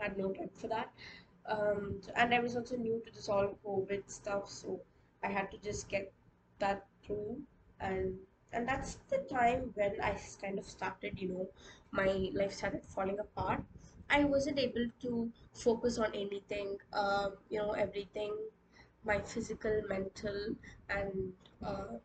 had 0.00 0.16
no 0.18 0.32
time 0.32 0.50
for 0.54 0.68
that. 0.68 0.90
Um, 1.46 2.00
and 2.16 2.34
I 2.34 2.40
was 2.40 2.56
also 2.56 2.76
new 2.76 3.02
to 3.04 3.12
this 3.12 3.28
all 3.28 3.58
COVID 3.64 4.10
stuff, 4.10 4.48
so 4.50 4.80
I 5.22 5.28
had 5.28 5.50
to 5.52 5.58
just 5.58 5.88
get 5.88 6.12
that 6.58 6.86
through. 7.04 7.38
And 7.80 8.18
and 8.52 8.66
that's 8.68 8.98
the 9.10 9.18
time 9.30 9.70
when 9.74 10.00
I 10.00 10.16
kind 10.40 10.58
of 10.58 10.66
started, 10.66 11.20
you 11.20 11.28
know, 11.28 11.48
my 11.92 12.06
life 12.32 12.52
started 12.54 12.84
falling 12.86 13.18
apart. 13.18 13.62
I 14.10 14.24
wasn't 14.24 14.58
able 14.58 14.86
to 15.02 15.32
focus 15.52 15.98
on 15.98 16.14
anything, 16.14 16.78
um, 16.92 17.36
you 17.50 17.58
know, 17.58 17.72
everything, 17.72 18.36
my 19.04 19.20
physical, 19.20 19.82
mental, 19.88 20.54
and 20.88 21.32
uh, 21.62 21.98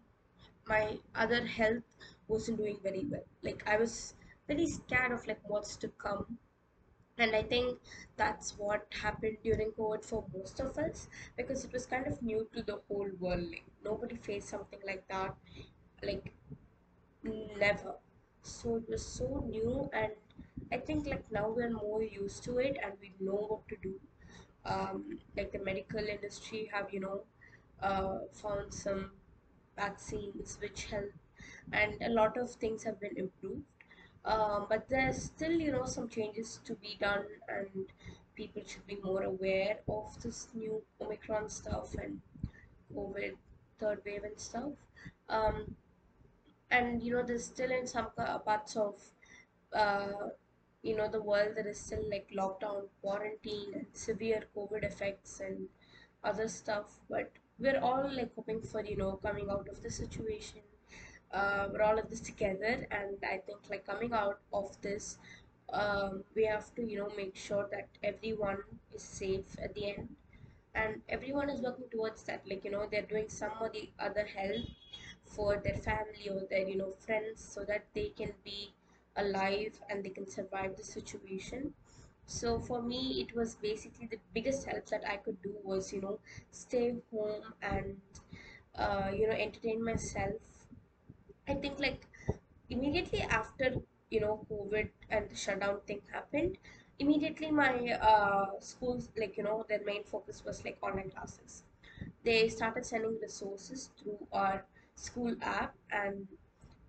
my 0.67 0.99
other 1.15 1.45
health 1.45 1.83
wasn't 2.27 2.57
doing 2.57 2.79
very 2.83 3.05
well. 3.05 3.25
Like 3.43 3.63
I 3.67 3.77
was 3.77 4.15
very 4.47 4.67
scared 4.67 5.11
of 5.11 5.25
like 5.27 5.41
what's 5.47 5.75
to 5.77 5.87
come 5.89 6.37
and 7.17 7.35
I 7.35 7.43
think 7.43 7.79
that's 8.17 8.57
what 8.57 8.87
happened 9.01 9.37
during 9.43 9.71
COVID 9.71 10.03
for 10.03 10.25
most 10.33 10.59
of 10.59 10.77
us 10.77 11.07
because 11.37 11.63
it 11.65 11.71
was 11.73 11.85
kind 11.85 12.07
of 12.07 12.21
new 12.21 12.47
to 12.53 12.63
the 12.63 12.79
whole 12.87 13.09
world. 13.19 13.43
Like 13.51 13.65
nobody 13.83 14.15
faced 14.17 14.49
something 14.49 14.79
like 14.85 15.07
that, 15.09 15.35
like 16.03 16.33
never. 17.59 17.95
So 18.43 18.75
it 18.77 18.89
was 18.89 19.05
so 19.05 19.43
new, 19.49 19.89
and 19.93 20.11
I 20.71 20.77
think 20.77 21.07
like 21.07 21.25
now 21.31 21.49
we're 21.49 21.71
more 21.71 22.03
used 22.03 22.43
to 22.45 22.59
it 22.59 22.77
and 22.83 22.93
we 23.01 23.13
know 23.19 23.39
what 23.51 23.67
to 23.69 23.77
do. 23.81 23.95
Um, 24.65 25.19
like 25.37 25.51
the 25.51 25.59
medical 25.59 25.99
industry 25.99 26.69
have 26.73 26.93
you 26.93 27.01
know 27.01 27.21
uh, 27.81 28.19
found 28.31 28.73
some 28.73 29.11
vaccines 29.77 30.57
which 30.61 30.85
help 30.85 31.11
and 31.73 32.01
a 32.01 32.09
lot 32.09 32.37
of 32.37 32.51
things 32.51 32.83
have 32.83 32.99
been 32.99 33.17
improved 33.17 33.63
um, 34.25 34.67
but 34.69 34.87
there's 34.89 35.21
still 35.21 35.51
you 35.51 35.71
know 35.71 35.85
some 35.85 36.07
changes 36.07 36.59
to 36.65 36.75
be 36.75 36.97
done 37.01 37.25
and 37.49 37.87
people 38.35 38.61
should 38.65 38.85
be 38.87 38.97
more 39.03 39.23
aware 39.23 39.79
of 39.89 40.21
this 40.23 40.47
new 40.53 40.81
omicron 41.01 41.49
stuff 41.49 41.93
and 42.01 42.21
covid 42.95 43.33
third 43.79 44.01
wave 44.05 44.23
and 44.23 44.39
stuff 44.39 44.71
um, 45.29 45.75
and 46.77 47.03
you 47.03 47.13
know 47.13 47.23
there's 47.23 47.45
still 47.45 47.71
in 47.71 47.87
some 47.87 48.07
pa- 48.17 48.37
parts 48.39 48.75
of 48.75 48.95
uh, 49.73 50.29
you 50.83 50.95
know 50.97 51.07
the 51.09 51.21
world 51.21 51.53
there 51.55 51.67
is 51.67 51.79
still 51.79 52.03
like 52.09 52.29
lockdown 52.39 52.83
quarantine 53.01 53.73
and 53.79 53.87
severe 53.93 54.43
covid 54.55 54.83
effects 54.83 55.39
and 55.39 55.67
other 56.23 56.47
stuff. 56.47 56.99
But 57.09 57.31
we're 57.59 57.79
all 57.79 58.09
like 58.19 58.33
hoping 58.35 58.61
for 58.61 58.83
you 58.83 58.97
know 58.97 59.13
coming 59.27 59.49
out 59.49 59.67
of 59.69 59.81
the 59.83 59.89
situation 59.91 60.61
uh, 61.33 61.67
we're 61.71 61.81
all 61.81 61.99
of 61.99 62.09
this 62.09 62.21
together. 62.21 62.87
And 62.91 63.17
i 63.23 63.37
think 63.45 63.59
like 63.69 63.85
coming 63.85 64.13
out 64.13 64.39
of 64.53 64.79
this 64.81 65.17
um, 65.71 66.23
we 66.35 66.45
have 66.45 66.73
to 66.75 66.83
you 66.83 66.99
know 66.99 67.09
make 67.17 67.35
sure 67.35 67.67
that 67.71 67.87
everyone 68.03 68.59
is 68.93 69.03
safe 69.03 69.57
at 69.63 69.73
the 69.75 69.89
end. 69.95 70.09
And 70.75 71.01
everyone 71.09 71.49
is 71.49 71.61
working 71.61 71.85
towards 71.91 72.23
that. 72.23 72.41
Like 72.47 72.63
you 72.65 72.71
know 72.71 72.87
they're 72.89 73.09
doing 73.15 73.29
some 73.29 73.51
or 73.61 73.69
the 73.69 73.89
other 73.99 74.25
help 74.25 74.65
for 75.35 75.57
their 75.57 75.77
family 75.77 76.29
or 76.29 76.41
their 76.49 76.67
you 76.67 76.77
know 76.77 76.91
friends 77.05 77.43
so 77.43 77.63
that 77.65 77.85
they 77.93 78.09
can 78.09 78.33
be 78.43 78.73
alive 79.15 79.79
and 79.89 80.03
they 80.03 80.09
can 80.09 80.27
survive 80.27 80.75
the 80.77 80.83
situation. 80.83 81.73
So 82.25 82.59
for 82.59 82.81
me 82.81 83.21
it 83.21 83.35
was 83.35 83.55
basically 83.55 84.07
the 84.07 84.19
biggest 84.33 84.65
help 84.65 84.85
that 84.87 85.05
i 85.07 85.17
could 85.17 85.41
do 85.41 85.55
was 85.63 85.91
you 85.93 86.01
know 86.01 86.19
stay 86.51 86.95
home 87.11 87.53
and 87.61 87.99
uh, 88.75 89.11
you 89.13 89.27
know 89.27 89.33
entertain 89.33 89.83
myself. 89.83 90.67
I 91.47 91.53
think 91.55 91.79
like 91.79 92.07
immediately 92.69 93.21
after 93.21 93.67
you 94.09 94.19
know 94.21 94.45
covid 94.49 94.89
and 95.09 95.29
the 95.29 95.35
shutdown 95.35 95.79
thing 95.87 96.01
happened 96.11 96.57
immediately 96.99 97.49
my 97.51 97.73
uh, 98.11 98.59
schools 98.59 99.09
like 99.17 99.37
you 99.37 99.43
know 99.43 99.65
their 99.69 99.83
main 99.89 100.03
focus 100.03 100.43
was 100.45 100.63
like 100.65 100.77
online 100.81 101.09
classes. 101.11 101.63
They 102.23 102.49
started 102.49 102.85
sending 102.85 103.19
resources 103.21 103.91
through 103.97 104.27
our 104.31 104.65
school 104.95 105.35
app 105.41 105.75
and 105.91 106.27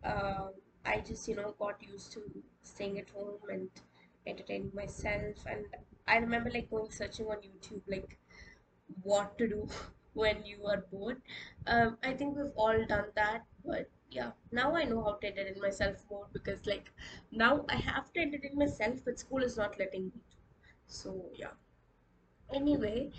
um, 0.04 0.52
i 0.84 1.00
just 1.00 1.28
you 1.28 1.34
know 1.36 1.54
got 1.58 1.82
used 1.82 2.12
to 2.12 2.22
staying 2.62 2.98
at 2.98 3.10
home 3.10 3.38
and 3.50 3.70
entertaining 4.26 4.70
myself 4.74 5.44
and 5.46 5.66
i 6.06 6.16
remember 6.16 6.50
like 6.50 6.70
going 6.70 6.90
searching 6.90 7.26
on 7.26 7.38
youtube 7.38 7.82
like 7.88 8.18
what 9.02 9.36
to 9.38 9.48
do 9.48 9.68
when 10.14 10.44
you 10.44 10.64
are 10.66 10.84
bored. 10.92 11.20
Um, 11.66 11.98
I 12.02 12.12
think 12.14 12.36
we've 12.36 12.52
all 12.56 12.84
done 12.86 13.06
that, 13.16 13.44
but 13.64 13.90
yeah, 14.10 14.32
now 14.52 14.74
I 14.76 14.84
know 14.84 15.02
how 15.02 15.14
to 15.14 15.26
entertain 15.26 15.60
myself 15.60 16.04
more 16.10 16.28
because 16.32 16.64
like 16.66 16.92
now 17.32 17.64
I 17.68 17.76
have 17.76 18.12
to 18.12 18.20
entertain 18.20 18.56
myself, 18.56 19.00
but 19.04 19.18
school 19.18 19.42
is 19.42 19.56
not 19.56 19.78
letting 19.78 20.04
me 20.06 20.10
to. 20.12 20.36
So 20.86 21.30
yeah. 21.34 21.52
Anyway, 22.52 23.10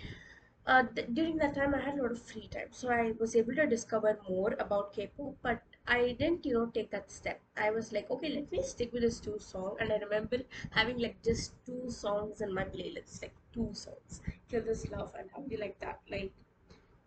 uh, 0.66 0.82
th- 0.94 1.08
during 1.14 1.36
that 1.38 1.54
time 1.54 1.74
I 1.74 1.80
had 1.80 1.98
a 1.98 2.02
lot 2.02 2.10
of 2.12 2.20
free 2.20 2.48
time, 2.48 2.68
so 2.70 2.90
I 2.90 3.12
was 3.20 3.36
able 3.36 3.54
to 3.54 3.66
discover 3.66 4.18
more 4.28 4.54
about 4.58 4.92
K-pop, 4.92 5.34
but 5.42 5.62
I 5.86 6.12
didn't, 6.18 6.44
you 6.44 6.54
know, 6.54 6.66
take 6.66 6.90
that 6.90 7.10
step. 7.10 7.40
I 7.56 7.70
was 7.70 7.92
like, 7.92 8.10
okay, 8.10 8.30
let 8.34 8.50
me 8.50 8.62
stick 8.62 8.92
with 8.92 9.02
this 9.02 9.20
two 9.20 9.38
song, 9.38 9.76
and 9.80 9.92
I 9.92 9.96
remember 9.98 10.38
having 10.70 10.98
like 10.98 11.22
just 11.22 11.52
two 11.64 11.88
songs 11.90 12.40
in 12.40 12.52
my 12.52 12.64
playlist, 12.64 13.22
like 13.22 13.34
two 13.52 13.70
songs, 13.72 14.20
"Kill 14.48 14.62
This 14.62 14.90
Love" 14.90 15.14
and 15.18 15.30
"How 15.36 15.44
You 15.48 15.58
Like 15.58 15.78
That." 15.80 16.00
Like 16.10 16.32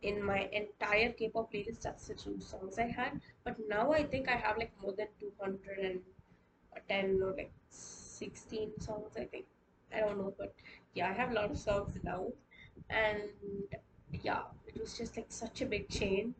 in 0.02 0.24
my 0.24 0.40
entire 0.62 1.12
K-pop 1.12 1.52
playlist, 1.52 1.82
that's 1.82 2.08
the 2.08 2.14
two 2.16 2.40
songs 2.40 2.80
I 2.80 2.88
had. 2.88 3.20
But 3.44 3.58
now 3.68 3.92
I 3.92 4.04
think 4.04 4.30
I 4.30 4.38
have 4.38 4.58
like 4.58 4.72
more 4.82 4.94
than 4.94 5.08
210 5.20 7.22
or 7.24 7.34
like 7.36 7.52
16 7.70 8.80
songs, 8.80 9.16
I 9.18 9.26
think. 9.26 9.46
I 9.94 10.00
don't 10.02 10.18
know, 10.18 10.34
but 10.38 10.54
yeah, 10.94 11.10
I 11.10 11.14
have 11.14 11.32
a 11.32 11.34
lot 11.34 11.52
of 11.52 11.58
songs 11.58 11.98
now. 12.04 12.28
And 12.90 13.22
yeah, 14.22 14.44
it 14.68 14.80
was 14.80 14.98
just 14.98 15.18
like 15.18 15.28
such 15.30 15.62
a 15.62 15.66
big 15.66 15.90
change. 15.90 16.36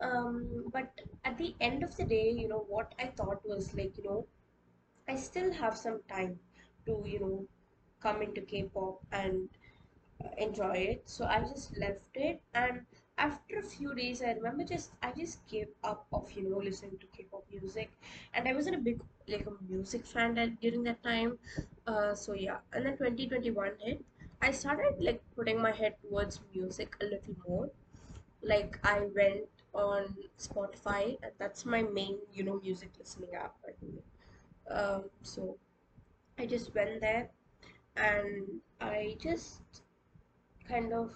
Um, 0.00 0.64
but 0.72 1.00
at 1.24 1.38
the 1.38 1.54
end 1.60 1.82
of 1.82 1.96
the 1.96 2.04
day, 2.04 2.30
you 2.30 2.48
know, 2.48 2.64
what 2.68 2.94
I 2.98 3.06
thought 3.06 3.40
was 3.46 3.74
like, 3.74 3.96
you 3.98 4.04
know, 4.04 4.26
I 5.08 5.16
still 5.16 5.52
have 5.52 5.76
some 5.76 6.00
time 6.08 6.38
to, 6.86 7.02
you 7.06 7.20
know, 7.20 7.46
come 8.00 8.22
into 8.22 8.40
K-pop 8.42 9.00
and 9.12 9.48
enjoy 10.38 10.76
it. 10.92 11.02
So 11.08 11.24
I 11.26 11.40
just 11.40 11.76
left 11.78 12.16
it, 12.16 12.40
and 12.54 12.80
after 13.18 13.58
a 13.58 13.62
few 13.62 13.94
days, 13.94 14.22
I 14.22 14.32
remember 14.32 14.64
just 14.64 14.92
I 15.02 15.12
just 15.12 15.46
gave 15.48 15.68
up 15.84 16.06
of 16.12 16.30
you 16.32 16.48
know 16.50 16.58
listening 16.58 16.98
to 17.00 17.06
K-pop 17.16 17.44
music, 17.52 17.90
and 18.34 18.48
I 18.48 18.54
wasn't 18.54 18.76
a 18.76 18.78
big 18.88 19.00
like 19.28 19.46
a 19.46 19.54
music 19.68 20.04
fan 20.06 20.34
that 20.34 20.60
during 20.60 20.82
that 20.84 21.02
time. 21.02 21.38
Uh, 21.86 22.14
so 22.14 22.34
yeah, 22.34 22.58
and 22.72 22.84
then 22.86 22.96
2021 22.96 23.72
hit. 23.80 24.04
I 24.40 24.50
started 24.52 24.94
like 25.00 25.22
putting 25.34 25.60
my 25.60 25.72
head 25.72 25.96
towards 26.02 26.40
music 26.54 26.96
a 27.00 27.04
little 27.04 27.36
more. 27.46 27.70
Like 28.42 28.78
I 28.84 29.00
went 29.14 29.48
on 29.74 30.14
Spotify, 30.38 31.18
that's 31.38 31.64
my 31.66 31.82
main 31.82 32.18
you 32.32 32.44
know 32.44 32.60
music 32.62 32.90
listening 32.98 33.34
app. 33.34 33.56
the 33.80 33.86
way. 33.86 34.04
Um, 34.70 35.04
so 35.22 35.58
I 36.38 36.46
just 36.46 36.74
went 36.74 37.00
there 37.00 37.30
and 37.96 38.60
I 38.80 39.16
just 39.20 39.82
kind 40.68 40.92
of 40.92 41.14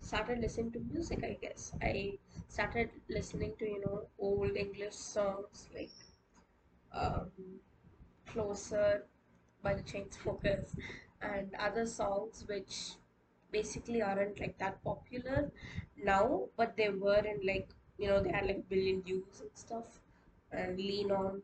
started 0.00 0.38
listening 0.40 0.72
to 0.72 0.80
music, 0.80 1.24
I 1.24 1.38
guess. 1.40 1.72
I 1.82 2.18
started 2.48 2.90
listening 3.08 3.54
to, 3.58 3.66
you 3.66 3.80
know, 3.80 4.08
old 4.18 4.56
English 4.56 4.94
songs 4.94 5.68
like 5.74 5.90
um, 6.92 7.30
Closer 8.26 9.04
by 9.62 9.74
the 9.74 9.82
Chainsmokers 9.82 10.74
and 11.22 11.54
other 11.58 11.86
songs 11.86 12.44
which 12.48 12.94
basically 13.50 14.02
aren't 14.02 14.40
like 14.40 14.58
that 14.58 14.82
popular 14.84 15.50
now, 15.96 16.48
but 16.56 16.76
they 16.76 16.88
were 16.90 17.18
in 17.32 17.40
like, 17.46 17.68
you 17.98 18.08
know, 18.08 18.20
they 18.22 18.30
had 18.30 18.46
like 18.46 18.68
billion 18.68 19.02
views 19.02 19.40
and 19.40 19.50
stuff 19.54 20.00
and 20.52 20.76
Lean 20.78 21.10
On, 21.12 21.42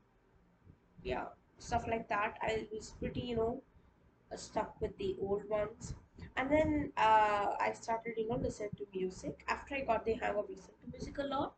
yeah, 1.02 1.26
stuff 1.58 1.86
like 1.88 2.08
that. 2.08 2.38
I 2.42 2.66
was 2.72 2.90
pretty, 2.98 3.20
you 3.20 3.36
know, 3.36 3.62
stuck 4.36 4.80
with 4.80 4.96
the 4.98 5.16
old 5.20 5.48
ones. 5.48 5.94
And 6.36 6.50
then 6.50 6.92
uh, 6.96 7.54
I 7.60 7.72
started, 7.74 8.14
you 8.16 8.28
know, 8.28 8.36
listen 8.36 8.70
to 8.78 8.86
music. 8.94 9.44
After 9.48 9.76
I 9.76 9.80
got 9.82 10.04
the 10.04 10.14
hang 10.14 10.36
of 10.36 10.48
listening 10.48 10.76
to 10.84 10.90
music 10.92 11.18
a 11.18 11.24
lot, 11.24 11.54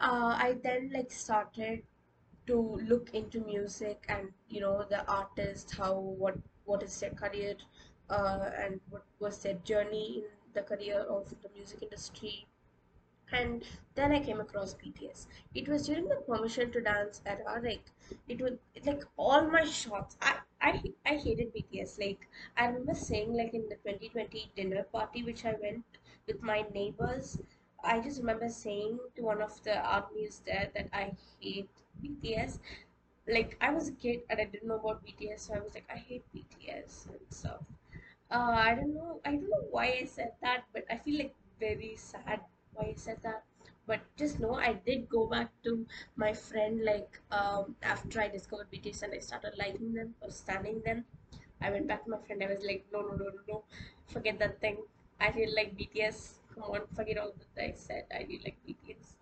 uh, 0.00 0.34
I 0.38 0.56
then 0.62 0.90
like 0.92 1.10
started 1.10 1.82
to 2.46 2.56
look 2.90 3.10
into 3.14 3.40
music 3.40 4.04
and 4.08 4.32
you 4.48 4.60
know 4.60 4.84
the 4.90 5.04
artist, 5.10 5.74
how 5.76 5.94
what 5.98 6.36
what 6.64 6.82
is 6.82 6.98
their 7.00 7.10
career, 7.10 7.54
uh, 8.10 8.50
and 8.56 8.80
what 8.90 9.04
was 9.20 9.42
their 9.42 9.54
journey 9.72 10.24
in 10.26 10.52
the 10.54 10.62
career 10.62 11.00
of 11.00 11.28
the 11.42 11.48
music 11.56 11.82
industry 11.82 12.46
and 13.32 13.64
then 13.94 14.12
I 14.12 14.20
came 14.20 14.40
across 14.40 14.74
BTS. 14.74 15.26
It 15.54 15.68
was 15.68 15.86
during 15.86 16.08
the 16.08 16.16
permission 16.16 16.70
to 16.72 16.80
dance 16.80 17.20
era. 17.26 17.60
Like 17.62 17.82
it 18.28 18.40
was 18.40 18.52
like 18.86 19.02
all 19.16 19.48
my 19.50 19.64
shorts. 19.64 20.16
I 20.20 20.38
I 20.60 20.82
I 21.06 21.16
hated 21.16 21.52
BTS. 21.54 21.98
Like 21.98 22.28
I 22.56 22.66
remember 22.66 22.94
saying 22.94 23.32
like 23.34 23.54
in 23.54 23.68
the 23.68 23.76
2020 23.76 24.52
dinner 24.56 24.84
party 24.84 25.22
which 25.24 25.44
I 25.44 25.54
went 25.62 25.84
with 26.26 26.42
my 26.42 26.64
neighbors. 26.74 27.40
I 27.84 28.00
just 28.00 28.20
remember 28.20 28.48
saying 28.48 28.98
to 29.16 29.22
one 29.22 29.42
of 29.42 29.62
the 29.64 29.76
armies 29.78 30.42
there 30.46 30.70
that 30.74 30.88
I 30.92 31.16
hate 31.40 31.70
BTS. 32.02 32.60
Like 33.28 33.56
I 33.60 33.70
was 33.72 33.88
a 33.88 33.92
kid 33.92 34.22
and 34.30 34.40
I 34.40 34.44
didn't 34.44 34.68
know 34.68 34.76
about 34.78 35.04
BTS, 35.04 35.42
so 35.48 35.54
I 35.54 35.60
was 35.60 35.74
like 35.74 35.88
I 35.90 35.96
hate 35.98 36.24
BTS 36.32 37.06
and 37.10 37.20
stuff. 37.30 37.60
Uh, 38.30 38.54
I 38.68 38.74
don't 38.74 38.94
know. 38.94 39.20
I 39.24 39.32
don't 39.32 39.50
know 39.50 39.66
why 39.70 39.86
I 40.00 40.04
said 40.04 40.32
that, 40.42 40.64
but 40.72 40.84
I 40.90 40.96
feel 40.98 41.18
like 41.18 41.34
very 41.60 41.94
sad 41.96 42.40
why 42.74 42.86
I 42.90 42.94
said 42.96 43.18
that. 43.22 43.44
But 43.86 44.00
just 44.16 44.40
know 44.40 44.54
I 44.54 44.72
did 44.74 45.08
go 45.08 45.26
back 45.26 45.50
to 45.64 45.86
my 46.16 46.32
friend 46.32 46.84
like 46.84 47.20
um, 47.30 47.76
after 47.82 48.20
I 48.20 48.28
discovered 48.28 48.70
BTS 48.70 49.02
and 49.02 49.14
I 49.14 49.18
started 49.18 49.54
liking 49.58 49.92
them 49.94 50.14
or 50.20 50.30
standing 50.30 50.80
them. 50.84 51.04
I 51.60 51.70
went 51.70 51.86
back 51.86 52.04
to 52.04 52.10
my 52.10 52.18
friend. 52.18 52.42
I 52.42 52.46
was 52.52 52.64
like, 52.64 52.84
no, 52.92 53.00
no, 53.02 53.14
no, 53.14 53.24
no, 53.26 53.40
no, 53.48 53.64
forget 54.06 54.38
that 54.40 54.60
thing. 54.60 54.78
I 55.20 55.30
feel 55.32 55.50
like 55.54 55.76
BTS. 55.76 56.38
Come 56.54 56.64
on, 56.64 56.86
forget 56.94 57.18
all 57.18 57.32
that 57.54 57.64
I 57.64 57.72
said. 57.72 58.04
I 58.14 58.24
feel 58.24 58.40
like 58.44 58.56
BTS. 58.66 59.16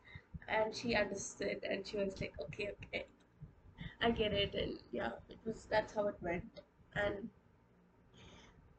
And 0.49 0.75
she 0.75 0.95
understood 0.95 1.63
and 1.69 1.87
she 1.87 1.97
was 1.99 2.21
like, 2.21 2.35
okay, 2.47 2.71
okay, 2.85 3.07
I 4.03 4.11
get 4.11 4.33
it. 4.33 4.55
And 4.55 4.79
yeah, 4.91 5.11
it 5.29 5.39
was 5.45 5.67
that's 5.71 5.93
how 5.95 6.07
it 6.09 6.17
went. 6.21 6.61
And 6.95 7.29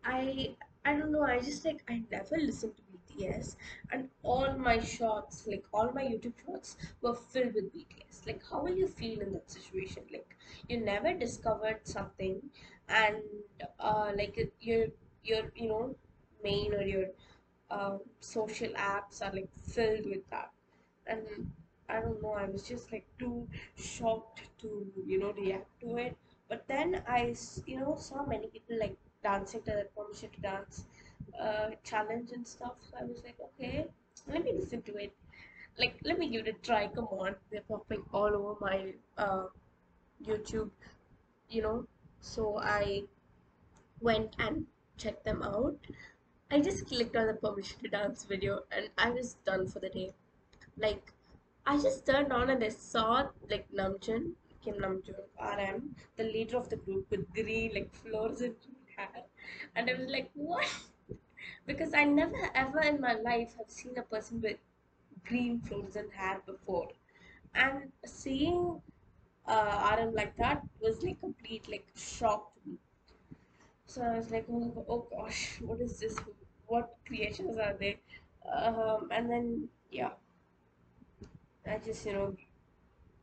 I 0.03 0.55
I 0.85 0.93
don't 0.95 1.11
know. 1.11 1.23
I 1.23 1.39
just 1.39 1.63
like 1.65 1.83
I 1.89 2.01
never 2.11 2.37
listened 2.37 2.75
to 2.77 2.83
BTS, 2.91 3.55
and 3.91 4.09
all 4.23 4.53
my 4.57 4.79
shorts, 4.79 5.45
like 5.47 5.63
all 5.73 5.91
my 5.93 6.03
YouTube 6.03 6.33
shorts, 6.45 6.75
were 7.01 7.13
filled 7.15 7.53
with 7.55 7.71
BTS. 7.73 8.25
Like, 8.25 8.41
how 8.49 8.61
will 8.63 8.75
you 8.77 8.87
feel 8.87 9.21
in 9.21 9.31
that 9.33 9.49
situation? 9.51 10.03
Like, 10.11 10.35
you 10.67 10.79
never 10.81 11.13
discovered 11.13 11.79
something, 11.83 12.41
and 12.89 13.17
uh, 13.79 14.11
like 14.17 14.37
your 14.59 14.87
your 15.23 15.43
you 15.55 15.69
know 15.69 15.95
main 16.43 16.73
or 16.73 16.81
your 16.83 17.07
um, 17.69 17.99
social 18.19 18.69
apps 18.73 19.21
are 19.21 19.33
like 19.33 19.49
filled 19.55 20.05
with 20.05 20.27
that, 20.29 20.51
and 21.07 21.51
I 21.91 22.00
don't 22.00 22.21
know. 22.21 22.33
I 22.33 22.45
was 22.45 22.63
just 22.67 22.91
like 22.91 23.05
too 23.19 23.48
shocked 23.75 24.41
to 24.62 24.69
you 25.05 25.19
know 25.19 25.33
react 25.33 25.79
to 25.81 25.98
it. 25.98 26.17
But 26.50 26.67
then 26.67 27.01
I, 27.07 27.36
you 27.65 27.79
know 27.79 27.95
saw 28.00 28.25
many 28.25 28.48
people 28.48 28.79
like 28.79 28.98
dancing 29.24 29.62
to 29.63 29.71
that 29.71 29.95
permission 29.95 30.29
to 30.36 30.41
dance 30.41 30.86
uh, 31.39 31.69
challenge 31.83 32.31
and 32.31 32.48
stuff. 32.48 32.74
So 32.89 32.98
I 33.00 33.05
was 33.05 33.21
like, 33.24 33.38
okay, 33.48 33.86
let 34.27 34.43
me 34.43 34.53
listen 34.53 34.81
to 34.83 34.95
it. 34.98 35.13
Like, 35.77 35.95
let 36.03 36.19
me 36.19 36.29
give 36.29 36.48
it 36.48 36.55
a 36.55 36.65
try. 36.65 36.88
Come 36.88 37.07
on, 37.12 37.36
they're 37.51 37.67
popping 37.67 38.03
all 38.13 38.36
over 38.36 38.55
my 38.60 38.93
uh, 39.17 39.45
YouTube, 40.25 40.69
you 41.50 41.62
know. 41.62 41.86
So 42.19 42.60
I 42.60 43.03
went 44.01 44.36
and 44.39 44.65
checked 44.98 45.25
them 45.25 45.41
out. 45.41 45.77
I 46.51 46.60
just 46.60 46.86
clicked 46.88 47.15
on 47.15 47.27
the 47.27 47.33
permission 47.33 47.79
to 47.83 47.89
dance 47.89 48.25
video 48.25 48.63
and 48.71 48.89
I 48.98 49.10
was 49.10 49.38
done 49.45 49.67
for 49.67 49.79
the 49.79 49.89
day. 49.89 50.13
Like, 50.77 51.13
I 51.65 51.77
just 51.82 52.06
turned 52.06 52.32
on 52.32 52.50
and 52.50 52.63
I 52.63 52.70
saw 52.70 53.30
like 53.50 53.68
Namjoon, 53.72 54.34
Kim 54.63 54.75
Namjoon, 54.75 55.25
RM, 55.39 55.96
the 56.18 56.24
leader 56.24 56.58
of 56.58 56.70
the 56.70 56.75
group 56.77 57.10
with 57.10 57.34
green, 57.34 57.74
like 57.74 57.94
fluorescent 57.94 58.58
hair. 58.96 59.24
And 59.76 59.89
I 59.89 59.93
was 59.93 60.08
like, 60.10 60.30
what? 60.36 60.67
because 61.65 61.93
I 61.93 62.04
never 62.06 62.50
ever 62.56 62.82
in 62.82 63.00
my 63.02 63.13
life 63.13 63.56
have 63.58 63.69
seen 63.69 63.97
a 63.97 64.04
person 64.04 64.41
with 64.41 64.58
green 65.26 65.60
fluorescent 65.62 66.13
hair 66.13 66.41
before. 66.45 66.89
And 67.56 67.91
seeing 68.06 68.82
uh, 69.47 69.95
RM 69.97 70.13
like 70.13 70.36
that 70.38 70.63
was 70.82 71.02
like 71.04 71.19
complete 71.19 71.67
like 71.69 71.88
shock 71.95 72.54
to 72.56 72.69
me. 72.69 72.78
So 73.86 74.02
I 74.02 74.17
was 74.17 74.32
like, 74.32 74.45
oh, 74.52 74.86
oh 74.89 75.06
gosh, 75.12 75.60
what 75.62 75.80
is 75.82 76.00
this? 76.00 76.17
What 76.67 76.95
creations 77.06 77.58
are 77.58 77.74
they? 77.74 78.00
Um, 78.52 79.10
and 79.12 79.30
then 79.30 79.69
yeah, 79.91 80.12
I 81.67 81.78
just 81.78 82.06
you 82.06 82.13
know 82.13 82.36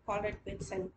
called 0.06 0.24
it 0.24 0.42
quits 0.42 0.70
and 0.70 0.90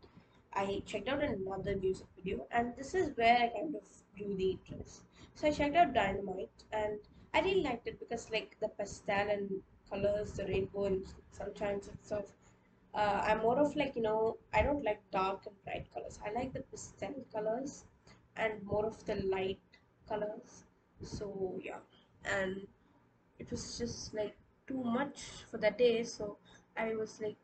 I 0.54 0.82
checked 0.86 1.08
out 1.08 1.24
another 1.24 1.78
music 1.78 2.08
video, 2.16 2.46
and 2.52 2.74
this 2.76 2.94
is 2.94 3.16
where 3.16 3.38
I 3.38 3.48
kind 3.48 3.76
of 3.76 3.84
grew 4.18 4.36
the 4.36 4.52
interest. 4.52 5.04
So 5.34 5.48
I 5.48 5.52
checked 5.52 5.76
out 5.76 5.94
Dynamite, 5.94 6.66
and 6.74 7.00
I 7.34 7.40
really 7.40 7.64
liked 7.64 7.88
it 7.88 8.00
because 8.00 8.30
like 8.32 8.58
the 8.60 8.68
pastel 8.68 9.30
and 9.30 9.50
colors, 9.90 10.34
the 10.34 10.46
rainbow 10.46 10.86
and 10.86 11.06
sunshine 11.32 11.76
and 11.76 11.98
stuff. 12.04 12.26
Uh, 12.94 13.24
I'm 13.26 13.40
more 13.40 13.58
of 13.60 13.76
like 13.78 13.96
you 13.96 14.02
know 14.02 14.38
I 14.54 14.62
don't 14.62 14.84
like 14.84 15.00
dark 15.12 15.46
and 15.46 15.56
bright 15.64 15.88
colors. 15.94 16.20
I 16.26 16.34
like 16.34 16.54
the 16.54 16.62
pastel 16.62 17.16
colors 17.34 17.86
and 18.36 18.62
more 18.64 18.86
of 18.86 19.06
the 19.06 19.16
light 19.16 19.60
colors. 20.08 20.64
So 21.02 21.60
yeah, 21.64 21.80
and 22.26 22.68
it 23.40 23.50
was 23.50 23.78
just 23.78 24.14
like 24.14 24.36
too 24.68 24.84
much 24.84 25.46
for 25.50 25.58
that 25.60 25.78
day. 25.78 26.04
So 26.04 26.38
I 26.78 26.96
was 26.96 27.20
like 27.22 27.38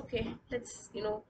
okay 0.00 0.34
let's 0.50 0.90
you 0.94 1.02
know 1.02 1.22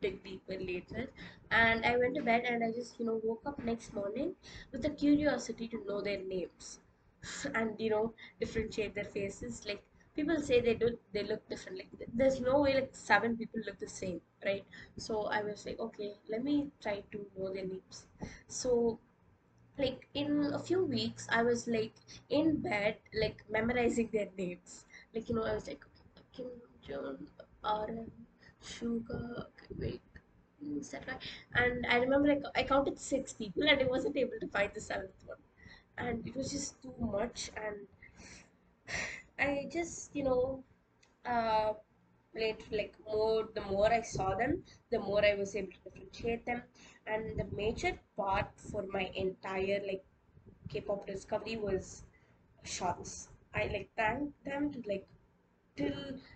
dig 0.00 0.22
deeper 0.24 0.56
later. 0.58 1.08
And 1.50 1.84
i 1.84 1.96
went 1.96 2.14
to 2.16 2.22
bed 2.22 2.42
and 2.46 2.64
i 2.64 2.70
just 2.72 2.98
you 2.98 3.06
know 3.06 3.20
woke 3.24 3.42
up 3.46 3.58
next 3.64 3.92
morning 3.94 4.34
with 4.72 4.84
a 4.84 4.90
curiosity 4.90 5.68
to 5.68 5.84
know 5.86 6.00
their 6.00 6.22
names 6.22 6.80
and 7.54 7.78
you 7.78 7.90
know 7.90 8.14
differentiate 8.40 8.94
their 8.94 9.04
faces. 9.16 9.64
Like 9.66 9.82
people 10.16 10.40
say 10.40 10.60
they 10.60 10.74
do 10.74 10.98
they 11.12 11.24
look 11.24 11.48
different. 11.48 11.78
Like 11.78 12.08
there's 12.14 12.40
no 12.40 12.60
way 12.60 12.74
like 12.74 12.90
seven 12.94 13.36
people 13.36 13.60
look 13.66 13.78
the 13.78 13.88
same 13.88 14.20
right? 14.44 14.64
So 14.96 15.22
i 15.38 15.42
was 15.42 15.64
like 15.66 15.78
okay 15.80 16.14
let 16.30 16.44
me 16.44 16.68
try 16.82 17.02
to 17.12 17.26
know 17.38 17.52
their 17.52 17.66
names. 17.66 18.06
So 18.48 18.98
like 19.78 20.08
in 20.14 20.52
a 20.54 20.58
few 20.58 20.84
weeks 20.84 21.26
i 21.30 21.42
was 21.42 21.66
like 21.68 21.94
in 22.30 22.56
bed 22.62 22.96
like 23.22 23.44
memorizing 23.50 24.08
their 24.12 24.28
names. 24.38 24.84
Like 25.14 25.28
you 25.28 25.34
know 25.36 25.44
i 25.44 25.54
was 25.54 25.66
like 25.66 25.84
okay, 26.22 26.48
jong 26.86 27.26
rm 27.64 28.10
Suga 28.70 29.46
wait 29.78 30.02
is 30.80 30.94
right 31.06 31.22
and 31.54 31.86
i 31.86 31.96
remember 31.96 32.28
like 32.28 32.42
i 32.54 32.62
counted 32.62 32.98
six 32.98 33.32
people 33.32 33.62
and 33.68 33.80
i 33.80 33.84
wasn't 33.84 34.16
able 34.16 34.38
to 34.40 34.48
find 34.48 34.70
the 34.74 34.80
seventh 34.80 35.24
one 35.26 35.42
and 35.98 36.26
it 36.26 36.36
was 36.36 36.50
just 36.50 36.80
too 36.82 36.94
much 36.98 37.50
and 37.56 37.86
i 39.38 39.68
just 39.72 40.14
you 40.16 40.24
know 40.24 40.62
uh 41.26 41.72
played 42.34 42.62
like 42.70 42.94
more 43.06 43.48
the 43.54 43.60
more 43.62 43.92
I 43.92 44.00
saw 44.00 44.34
them, 44.34 44.62
the 44.90 44.98
more 44.98 45.22
I 45.24 45.34
was 45.34 45.54
able 45.54 45.72
to 45.72 45.78
differentiate 45.84 46.46
them. 46.46 46.62
And 47.06 47.38
the 47.38 47.46
major 47.54 47.98
part 48.16 48.48
for 48.56 48.84
my 48.92 49.10
entire 49.14 49.80
like 49.86 50.02
K-pop 50.70 51.06
discovery 51.06 51.56
was 51.56 52.04
shorts. 52.64 53.28
I 53.54 53.64
like 53.72 53.90
thank 53.96 54.32
them 54.44 54.72
to 54.72 54.82
like 54.88 55.06
till 55.76 55.94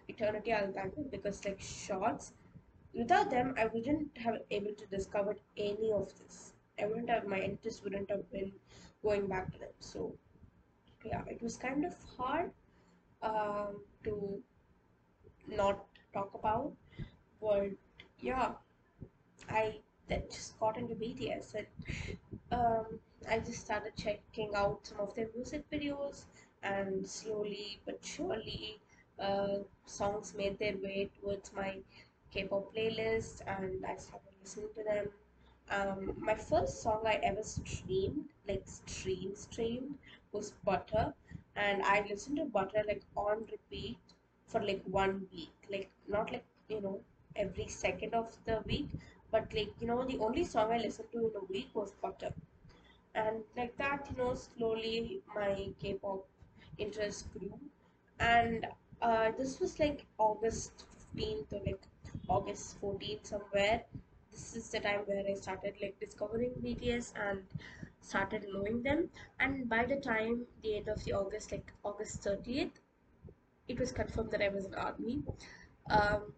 eternity 0.09 0.53
I'll 0.53 0.72
thank 0.72 0.94
them 0.94 1.09
because 1.11 1.44
like 1.44 1.61
shorts 1.61 2.33
without 2.94 3.31
them 3.31 3.55
I 3.59 3.66
wouldn't 3.66 4.16
have 4.18 4.38
able 4.51 4.72
to 4.75 4.87
discover 4.87 5.37
any 5.57 5.92
of 5.92 6.12
this. 6.18 6.55
I 6.81 6.87
wouldn't 6.87 7.11
have 7.11 7.27
my 7.27 7.40
interest 7.40 7.85
wouldn't 7.85 8.11
have 8.11 8.31
been 8.31 8.53
going 9.03 9.27
back 9.27 9.53
to 9.53 9.59
them. 9.59 9.75
So 9.81 10.14
yeah, 11.05 11.22
it 11.29 11.42
was 11.42 11.57
kind 11.57 11.85
of 11.85 11.94
hard 12.16 12.51
um, 13.22 13.83
to 14.05 14.42
not 15.49 15.85
talk 16.12 16.31
about, 16.35 16.72
but 17.40 17.70
yeah, 18.20 18.53
I 19.49 19.81
that 20.09 20.31
just 20.31 20.59
got 20.61 20.77
into 20.77 20.94
BTS 20.94 21.55
and 21.55 21.66
um, 22.53 23.01
I 23.29 23.38
just 23.40 23.61
started 23.61 23.92
checking 23.96 24.55
out 24.55 24.87
some 24.87 25.01
of 25.01 25.14
their 25.14 25.29
music 25.35 25.64
videos, 25.70 26.25
and 26.62 27.07
slowly 27.09 27.81
but 27.85 27.99
surely, 28.05 28.81
uh, 29.20 29.59
songs 29.85 30.35
made 30.37 30.59
their 30.59 30.76
way 30.76 31.11
towards 31.20 31.52
my 31.55 31.79
K-pop 32.31 32.74
playlist, 32.74 33.42
and 33.46 33.85
I 33.87 33.96
started 33.96 34.33
listening 34.42 34.68
to 34.76 34.83
them. 34.85 35.07
Um, 35.70 36.14
my 36.20 36.35
first 36.35 36.83
song 36.83 37.02
I 37.07 37.14
ever 37.22 37.42
streamed, 37.42 38.29
like 38.48 38.62
stream 38.66 39.35
streamed, 39.35 39.98
was 40.33 40.52
Butter, 40.64 41.14
and 41.57 41.83
I 41.83 42.07
listened 42.09 42.37
to 42.38 42.44
Butter 42.44 42.83
like 42.87 43.02
on 43.16 43.46
repeat 43.50 43.98
for 44.46 44.61
like 44.62 44.83
one 44.87 45.26
week, 45.33 45.52
like 45.70 45.90
not 46.09 46.33
like 46.33 46.44
you 46.68 46.81
know 46.81 47.00
every 47.37 47.68
second 47.68 48.14
of 48.14 48.37
the 48.44 48.62
week, 48.66 48.88
but 49.31 49.52
like 49.55 49.72
you 49.81 49.87
know 49.87 50.05
the 50.05 50.18
only 50.18 50.44
song 50.44 50.72
I 50.72 50.79
listened 50.79 51.11
to 51.12 51.18
in 51.26 51.33
a 51.37 51.44
week 51.52 51.68
was 51.74 51.92
Butter. 52.02 52.33
And 53.14 53.44
like 53.57 53.76
that 53.79 54.07
you 54.11 54.16
know 54.16 54.35
slowly 54.35 55.22
my 55.35 55.70
k-pop 55.81 56.24
interest 56.79 57.33
grew. 57.33 57.59
And 58.18 58.66
uh, 59.02 59.30
this 59.38 59.61
was 59.61 59.78
like 59.78 60.04
august 60.18 60.85
15th 60.98 61.52
or 61.52 61.61
like 61.66 61.82
august 62.28 62.78
14th 62.80 63.26
somewhere. 63.26 63.82
This 64.30 64.56
is 64.56 64.70
the 64.70 64.80
time 64.80 65.00
where 65.06 65.24
i 65.30 65.35
started 65.35 65.74
like 65.82 65.98
discovering 66.00 66.52
bts 66.62 67.12
and 67.28 67.42
started 68.00 68.46
knowing 68.52 68.82
them. 68.82 69.09
And 69.40 69.68
by 69.68 69.85
the 69.87 69.96
time 69.96 70.46
the 70.62 70.76
end 70.76 70.88
of 70.88 71.02
the 71.04 71.12
august 71.14 71.52
like 71.52 71.72
august 71.85 72.22
30th 72.22 72.80
it 73.68 73.78
was 73.78 73.92
confirmed 73.92 74.30
that 74.32 74.42
i 74.42 74.48
was 74.48 74.64
in 74.66 74.74
army. 74.74 75.22
Um, 75.90 76.32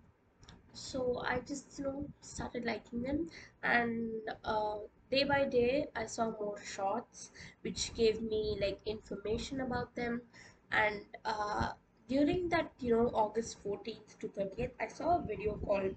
so 0.73 1.23
I 1.27 1.41
just 1.41 1.79
you 1.79 1.85
know 1.85 2.09
started 2.21 2.65
liking 2.65 3.03
them. 3.03 3.29
And 3.63 4.11
uh, 4.45 4.77
day 5.11 5.25
by 5.25 5.45
day 5.45 5.87
I 5.97 6.07
saw 6.07 6.31
more 6.31 6.57
shorts 6.63 7.31
which 7.63 7.95
gave 7.95 8.23
me 8.23 8.59
like 8.61 8.81
information 8.87 9.61
about 9.61 9.95
them. 9.97 10.23
And 10.71 11.03
uh, 11.25 11.71
during 12.09 12.49
that 12.49 12.71
you 12.81 12.97
know 12.97 13.09
August 13.23 13.63
14th 13.65 14.19
to 14.21 14.29
30th 14.29 14.71
I 14.81 14.89
saw 14.89 15.17
a 15.19 15.23
video 15.23 15.55
called 15.67 15.95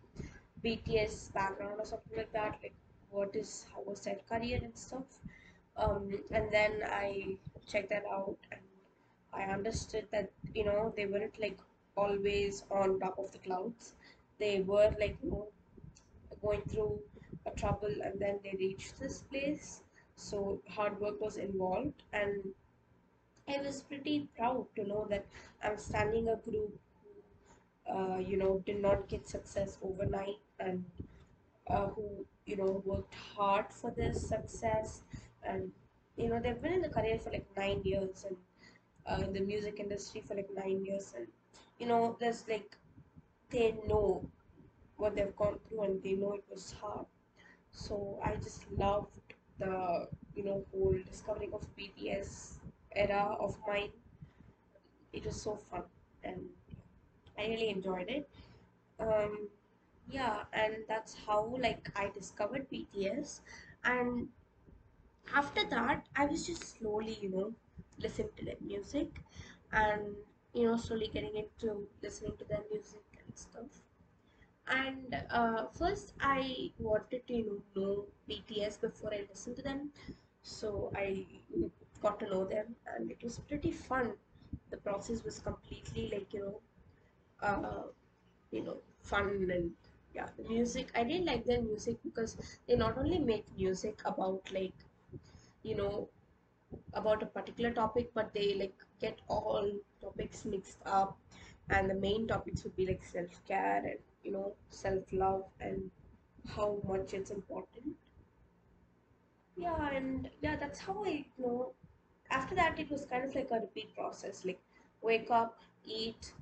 BTS 0.64 1.34
background 1.34 1.76
or 1.80 1.86
something 1.86 2.18
like 2.18 2.32
that 2.34 2.58
like 2.64 2.76
what 3.10 3.36
is 3.36 3.66
how 3.74 3.82
was 3.86 4.02
their 4.02 4.18
career 4.30 4.60
and 4.64 4.78
stuff. 4.78 5.20
Um, 5.78 6.20
and 6.32 6.52
then 6.52 6.72
I 6.86 7.38
checked 7.68 7.90
that 7.90 8.06
out 8.12 8.38
and 8.52 8.62
I 9.34 9.44
understood 9.44 10.08
that 10.12 10.30
you 10.54 10.66
know 10.66 10.94
they 10.96 11.06
weren't 11.06 11.40
like 11.40 11.60
always 11.98 12.64
on 12.72 13.00
top 13.00 13.18
of 13.18 13.32
the 13.32 13.40
clouds. 13.40 13.94
They 14.40 14.62
were 14.62 14.92
like 15.00 15.18
you 15.24 15.32
know 15.32 15.48
going 16.42 16.62
through 16.68 17.00
a 17.46 17.52
trouble 17.52 17.94
and 18.04 18.20
then 18.20 18.40
they 18.44 18.56
reached 18.60 19.00
this 19.00 19.22
place. 19.24 19.82
So 20.16 20.62
hard 20.70 21.00
work 21.00 21.20
was 21.22 21.38
involved 21.38 22.04
and 22.14 22.54
i 23.48 23.58
was 23.66 23.82
pretty 23.90 24.14
proud 24.38 24.66
to 24.76 24.84
know 24.92 25.06
that 25.10 25.26
i'm 25.64 25.78
standing 25.78 26.28
a 26.30 26.36
group 26.48 26.80
who 27.02 27.94
uh, 27.96 28.18
you 28.18 28.38
know 28.38 28.62
did 28.66 28.82
not 28.82 29.08
get 29.08 29.28
success 29.28 29.78
overnight 29.84 30.40
and 30.60 30.84
uh, 31.70 31.88
who 31.96 32.08
you 32.46 32.58
know 32.58 32.82
worked 32.86 33.16
hard 33.36 33.66
for 33.74 33.92
this 33.92 34.22
success 34.34 35.02
and 35.44 35.72
you 36.18 36.30
know 36.30 36.40
they've 36.40 36.62
been 36.62 36.74
in 36.74 36.82
the 36.82 36.90
career 36.98 37.20
for 37.20 37.32
like 37.32 37.48
nine 37.58 37.82
years 37.84 38.26
and 38.28 38.38
uh, 39.08 39.24
in 39.26 39.34
the 39.34 39.42
music 39.42 39.80
industry 39.80 40.22
for 40.28 40.36
like 40.36 40.50
nine 40.56 40.84
years 40.86 41.14
and 41.18 41.28
you 41.80 41.88
know 41.88 42.18
there's 42.20 42.48
like 42.50 42.78
they 43.50 43.76
know 43.88 44.24
what 44.98 45.16
they've 45.16 45.36
gone 45.36 45.60
through 45.68 45.84
and 45.84 46.04
they 46.04 46.14
know 46.14 46.34
it 46.34 46.46
was 46.52 46.74
hard. 46.82 47.06
So 47.72 48.20
i 48.24 48.36
just 48.36 48.72
loved 48.72 49.12
the 49.60 50.08
you 50.36 50.44
know 50.46 50.66
whole 50.72 50.98
discovering 51.10 51.54
of 51.54 51.66
bts 51.78 52.61
era 52.96 53.36
of 53.40 53.58
mine. 53.68 53.92
It 55.14 55.26
was 55.26 55.42
so 55.42 55.56
fun 55.56 55.84
and 56.24 56.50
i 57.38 57.48
really 57.48 57.70
enjoyed 57.70 58.10
it. 58.10 58.30
Um 59.00 59.50
yeah 60.10 60.44
and 60.54 60.76
that's 60.88 61.16
how 61.26 61.56
like 61.60 61.90
i 61.96 62.10
discovered 62.10 62.70
bts 62.70 63.42
and 63.84 64.30
after 65.40 65.64
that 65.74 66.08
i 66.16 66.26
was 66.26 66.46
just 66.48 66.64
slowly 66.78 67.16
you 67.22 67.30
know 67.30 67.54
listening 68.04 68.30
to 68.38 68.46
their 68.46 68.60
music 68.62 69.22
and 69.72 70.16
you 70.54 70.66
know 70.68 70.76
slowly 70.78 71.10
getting 71.14 71.36
into 71.44 71.88
listening 72.02 72.36
to 72.38 72.46
their 72.46 72.64
music 72.72 73.04
and 73.26 73.38
stuff. 73.38 73.82
And 74.68 75.16
uh, 75.30 75.66
first 75.80 76.14
i 76.22 76.72
wanted 76.80 77.28
to 77.28 77.34
you 77.34 77.46
know, 77.76 77.82
know 77.82 78.06
bts 78.30 78.80
before 78.82 79.14
i 79.14 79.22
listened 79.30 79.56
to 79.58 79.64
them. 79.64 79.92
So 80.44 80.92
i 80.96 81.26
got 82.02 82.20
to 82.20 82.30
know 82.30 82.46
them 82.46 82.76
and 82.96 83.12
it 83.12 83.24
was 83.24 83.40
pretty 83.40 83.72
fun. 83.72 84.14
The 84.70 84.78
process 84.78 85.24
was 85.24 85.40
completely 85.40 86.10
like 86.14 86.34
you 86.34 86.42
know 86.46 86.60
uh, 87.48 87.84
you 88.52 88.64
know 88.64 88.78
fun 89.02 89.50
and 89.56 89.72
yeah 90.16 90.28
the 90.38 90.44
music 90.50 90.90
i 90.96 91.02
really 91.04 91.24
like 91.26 91.46
their 91.46 91.62
music 91.62 91.98
because 92.04 92.36
they 92.68 92.76
not 92.76 92.98
only 92.98 93.20
make 93.20 93.46
music 93.58 94.02
about 94.06 94.52
like 94.54 94.74
you 95.64 95.76
know 95.76 96.08
about 96.94 97.24
a 97.24 97.26
particular 97.26 97.72
topic 97.72 98.12
but 98.14 98.34
they 98.34 98.54
like 98.56 98.76
get 99.02 99.20
all 99.28 99.70
topics 100.02 100.46
mixed 100.46 100.80
up 100.86 101.18
and 101.70 101.90
the 101.90 101.96
main 101.96 102.28
topics 102.28 102.64
would 102.64 102.76
be 102.76 102.86
like 102.88 103.04
self-care 103.04 103.82
and 103.86 104.00
you 104.24 104.32
know 104.32 104.54
self-love 104.70 105.44
and 105.62 105.90
how 106.56 106.80
much 106.88 107.14
it's 107.14 107.30
important. 107.32 107.96
Yeah 109.56 109.90
and 109.96 110.30
yeah 110.42 110.56
that's 110.58 110.80
how 110.80 111.04
i 111.06 111.10
you 111.38 111.46
know 111.46 111.74
after 112.32 112.56
that 112.56 112.80
it 112.80 112.90
was 112.90 113.06
kind 113.06 113.26
of 113.26 113.36
like 113.36 113.50
a 113.52 113.60
repeat 113.60 113.94
process 113.96 114.44
like 114.46 114.60
wake 115.02 115.30
up 115.32 115.60
eat 115.86 116.34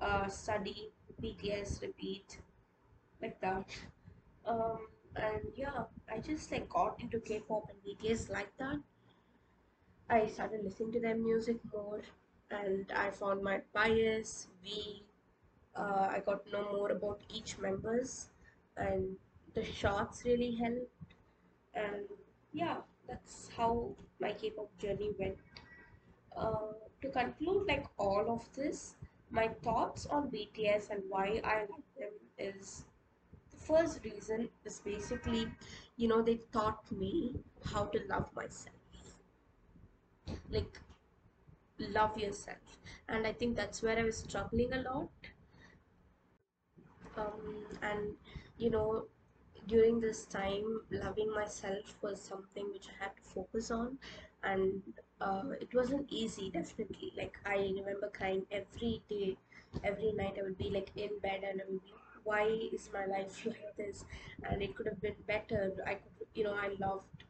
uh, 0.00 0.28
study 0.28 0.90
bts 1.22 1.80
repeat 1.82 2.38
like 3.22 3.40
that 3.40 3.66
um 4.46 4.78
and 5.16 5.42
yeah 5.56 5.84
i 6.12 6.18
just 6.18 6.52
like 6.52 6.68
got 6.68 7.00
into 7.00 7.20
k-pop 7.20 7.70
and 7.70 7.78
bts 7.84 8.30
like 8.30 8.52
that 8.58 8.78
I 10.10 10.26
started 10.26 10.64
listening 10.64 10.92
to 10.92 11.00
their 11.00 11.16
music 11.16 11.58
more 11.72 12.00
and 12.50 12.90
I 12.92 13.10
found 13.10 13.42
my 13.42 13.60
bias. 13.72 14.48
We 14.62 15.04
uh, 15.76 16.08
I 16.10 16.20
got 16.24 16.44
to 16.46 16.50
know 16.52 16.72
more 16.72 16.90
about 16.90 17.20
each 17.32 17.58
members 17.58 18.30
and 18.76 19.16
the 19.54 19.64
shorts 19.64 20.24
really 20.24 20.54
helped 20.56 21.14
and 21.74 22.06
yeah 22.52 22.78
that's 23.08 23.50
how 23.56 23.94
my 24.20 24.32
K-pop 24.32 24.70
journey 24.78 25.10
went. 25.18 25.36
Uh, 26.36 26.72
to 27.00 27.08
conclude 27.10 27.66
like 27.68 27.86
all 27.98 28.30
of 28.30 28.48
this, 28.54 28.94
my 29.30 29.48
thoughts 29.62 30.06
on 30.06 30.30
BTS 30.30 30.90
and 30.90 31.02
why 31.08 31.40
I 31.44 31.60
like 31.60 31.88
them 31.98 32.12
is 32.38 32.84
the 33.50 33.56
first 33.56 34.04
reason 34.04 34.48
is 34.64 34.80
basically 34.80 35.48
you 35.96 36.08
know 36.08 36.22
they 36.22 36.40
taught 36.52 36.90
me 36.92 37.36
how 37.64 37.84
to 37.86 38.00
love 38.08 38.28
myself. 38.34 38.74
Like 40.50 40.80
love 41.78 42.18
yourself. 42.18 42.78
And 43.08 43.26
i 43.26 43.32
think 43.32 43.56
that's 43.56 43.82
where 43.82 43.98
i 43.98 44.02
was 44.02 44.18
struggling 44.18 44.72
a 44.72 44.82
lot. 44.82 45.08
Um, 47.16 47.66
and 47.82 48.14
you 48.58 48.70
know 48.70 49.06
during 49.68 50.00
this 50.00 50.24
time 50.26 50.80
loving 50.90 51.30
myself 51.34 51.96
was 52.02 52.20
something 52.20 52.66
which 52.72 52.88
i 52.92 53.04
had 53.04 53.12
to 53.16 53.22
focus 53.34 53.70
on 53.70 53.98
and 54.44 54.82
uh, 55.20 55.50
it 55.60 55.68
wasn't 55.74 56.06
easy 56.10 56.50
definitely 56.50 57.12
like 57.16 57.38
i 57.46 57.56
remember 57.56 58.10
crying 58.18 58.44
every 58.50 59.02
day 59.10 59.36
every 59.84 60.12
night 60.12 60.36
i 60.38 60.42
would 60.42 60.58
be 60.58 60.70
like 60.70 60.90
in 60.96 61.10
bed 61.22 61.40
and 61.48 61.60
i 61.60 61.64
would 61.70 61.82
be 61.84 61.94
why 62.24 62.44
is 62.72 62.88
my 62.94 63.04
life 63.06 63.44
like 63.46 63.76
this 63.76 64.04
and 64.44 64.62
it 64.62 64.74
could 64.76 64.86
have 64.86 65.00
been 65.00 65.20
better 65.26 65.72
i 65.86 65.94
could 65.94 66.26
you 66.34 66.44
know 66.44 66.54
i 66.54 66.68
loved 66.80 67.24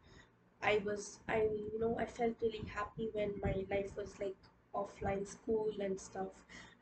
I 0.62 0.78
was 0.84 1.20
I 1.28 1.42
you 1.72 1.78
know 1.80 1.96
I 1.98 2.04
felt 2.06 2.36
really 2.42 2.62
happy 2.74 3.08
when 3.12 3.34
my 3.42 3.54
life 3.70 3.96
was 3.96 4.18
like 4.20 4.36
offline 4.74 5.26
school 5.26 5.70
and 5.80 6.00
stuff. 6.00 6.32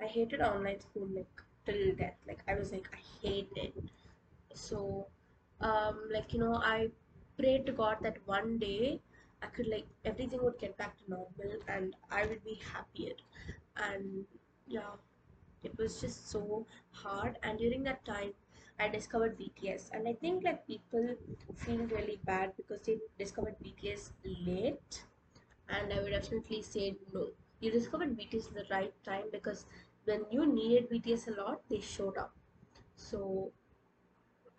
I 0.01 0.07
hated 0.07 0.41
online 0.41 0.81
school 0.81 1.09
like 1.15 1.43
till 1.65 1.95
death. 1.97 2.17
Like 2.27 2.43
I 2.49 2.55
was 2.55 2.73
like 2.73 2.89
I 2.93 3.03
hate 3.27 3.53
it. 3.57 3.75
So 4.55 5.07
um 5.61 6.01
like 6.13 6.33
you 6.33 6.41
know 6.41 6.55
I 6.57 6.91
prayed 7.39 7.67
to 7.67 7.73
God 7.73 7.99
that 8.03 8.19
one 8.27 8.59
day 8.59 9.01
I 9.43 9.47
could 9.47 9.69
like 9.69 9.87
everything 10.05 10.43
would 10.43 10.59
get 10.59 10.77
back 10.77 10.97
to 10.99 11.11
normal 11.11 11.57
and 11.69 11.95
I 12.11 12.27
would 12.27 12.45
be 12.45 12.61
happier. 12.73 13.15
And 13.77 14.25
yeah, 14.67 14.95
it 15.63 15.77
was 15.79 16.01
just 16.01 16.29
so 16.31 16.67
hard. 16.93 17.39
And 17.43 17.59
during 17.59 17.83
that 17.85 18.05
time 18.05 18.33
i 18.79 18.87
discovered 18.89 19.39
bts 19.39 19.91
and 19.93 20.07
i 20.09 20.13
think 20.23 20.45
like 20.45 20.67
people 20.67 21.07
feel 21.55 21.79
really 21.93 22.19
bad 22.27 22.53
because 22.57 22.81
they 22.83 22.97
discovered 23.19 23.57
bts 23.65 24.11
late. 24.47 25.05
And 25.69 25.93
i 25.93 26.01
would 26.03 26.11
definitely 26.11 26.63
say 26.63 26.97
no. 27.13 27.29
You 27.61 27.71
discovered 27.71 28.17
bts 28.19 28.49
at 28.49 28.55
the 28.55 28.67
right 28.75 28.95
time 29.05 29.25
because 29.33 29.67
when 30.05 30.25
you 30.31 30.47
needed 30.47 30.91
bts 30.91 31.29
a 31.29 31.41
lot 31.41 31.63
they 31.71 31.81
showed 31.81 32.17
up. 32.19 32.35
So 32.97 33.53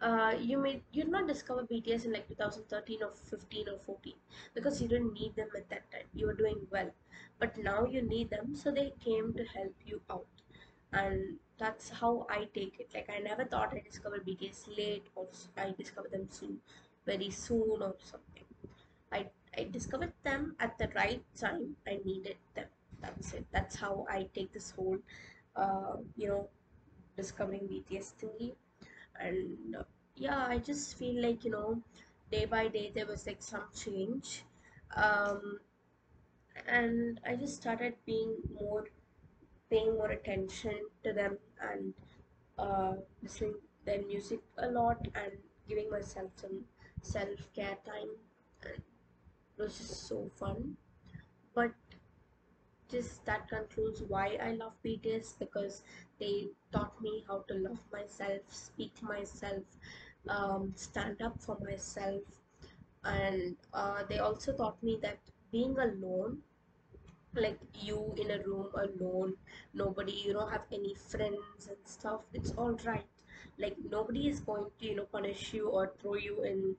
uh, 0.02 0.36
you 0.40 0.58
may 0.58 0.82
you 0.92 1.04
did 1.04 1.12
not 1.12 1.28
discover 1.28 1.64
BTS 1.64 2.06
in 2.06 2.14
like 2.14 2.28
2013 2.28 3.04
or 3.04 3.12
15 3.30 3.68
or 3.70 3.78
14 3.86 4.14
because 4.54 4.82
you 4.82 4.88
didn't 4.88 5.14
need 5.14 5.36
them 5.36 5.50
at 5.56 5.70
that 5.70 5.90
time. 5.92 6.08
You 6.14 6.28
were 6.28 6.34
doing 6.34 6.68
well, 6.72 6.92
but 7.40 7.58
now 7.58 7.86
you 7.86 8.02
need 8.02 8.30
them, 8.30 8.56
so 8.56 8.72
they 8.72 8.94
came 9.04 9.34
to 9.34 9.44
help 9.46 9.74
you 9.86 10.02
out, 10.10 10.26
and 10.94 11.38
that's 11.58 11.90
how 11.90 12.26
I 12.30 12.48
take 12.54 12.80
it. 12.80 12.90
Like 12.94 13.10
I 13.10 13.20
never 13.20 13.46
thought 13.46 13.74
I 13.74 13.80
discovered 13.80 14.26
BTS 14.26 14.68
late 14.78 15.08
or 15.16 15.28
I 15.58 15.74
discovered 15.78 16.12
them 16.12 16.28
soon, 16.30 16.60
very 17.06 17.30
soon 17.32 17.82
or 17.82 17.96
something. 18.00 18.46
I 19.12 19.28
I 19.58 19.64
discovered 19.72 20.14
them 20.24 20.56
at 20.60 20.78
the 20.78 20.90
right 20.96 21.24
time. 21.36 21.76
I 21.88 22.00
needed 22.06 22.38
them. 22.56 22.68
That's 23.02 23.34
it. 23.34 23.46
That's 23.52 23.76
how 23.76 24.06
I 24.10 24.28
take 24.36 24.54
this 24.54 24.72
whole, 24.72 24.98
uh, 25.56 25.98
you 26.16 26.28
know, 26.30 26.48
discovering 27.16 27.68
BTS 27.68 28.14
thingy 28.22 28.54
and 29.20 29.76
uh, 29.76 29.84
yeah 30.16 30.46
i 30.48 30.58
just 30.58 30.98
feel 30.98 31.22
like 31.22 31.44
you 31.44 31.52
know 31.52 31.82
day 32.32 32.46
by 32.46 32.68
day 32.68 32.92
there 32.94 33.06
was 33.06 33.26
like 33.26 33.42
some 33.42 33.64
change. 33.76 34.44
Um, 34.96 35.60
and 36.68 37.20
I 37.26 37.36
just 37.36 37.56
started 37.56 37.94
being 38.06 38.36
more 38.60 38.86
paying 39.70 39.94
more 39.96 40.12
attention 40.12 40.80
to 41.04 41.14
them 41.14 41.38
and 41.62 41.94
uh, 42.60 42.94
listening 43.24 43.56
their 43.86 44.02
music 44.04 44.40
a 44.58 44.68
lot 44.68 45.08
and 45.16 45.34
giving 45.68 45.90
myself 45.92 46.32
some 46.36 46.64
self-care 47.02 47.78
time. 47.86 48.10
And 48.64 48.74
it 48.76 49.62
was 49.64 49.78
just 49.78 50.08
so 50.08 50.30
fun. 50.40 50.78
But 51.56 51.72
just 52.90 53.26
that 53.26 53.48
concludes 53.50 54.02
why 54.08 54.38
I 54.42 54.52
love 54.54 54.74
BTS 54.84 55.34
because 55.40 55.84
they 56.20 56.50
taught 56.72 57.00
me 57.02 57.24
how 57.28 57.40
to 57.48 57.54
love 57.56 57.80
myself, 57.92 58.42
speak 58.50 59.02
myself, 59.02 59.64
um, 60.28 60.74
stand 60.76 61.22
up 61.22 61.42
for 61.42 61.58
myself, 61.64 62.22
and 63.04 63.56
uh, 63.74 64.04
they 64.10 64.20
also 64.20 64.54
taught 64.54 64.82
me 64.84 64.98
that 65.02 65.20
being 65.52 65.78
alone 65.80 66.40
like 67.36 67.60
you 67.88 68.14
in 68.22 68.32
a 68.32 68.40
room 68.44 68.68
alone 68.84 69.34
nobody 69.74 70.12
you 70.26 70.34
don't 70.34 70.52
have 70.52 70.66
any 70.78 70.94
friends 70.96 71.68
and 71.68 71.78
stuff 71.86 72.22
it's 72.34 72.52
all 72.58 72.78
right. 72.86 73.06
Like 73.60 73.76
nobody 73.92 74.28
is 74.30 74.40
going 74.42 74.66
to 74.80 74.86
you 74.86 74.96
know 74.96 75.06
punish 75.12 75.54
you 75.54 75.68
or 75.70 75.92
throw 76.00 76.16
you 76.16 76.44
in 76.44 76.76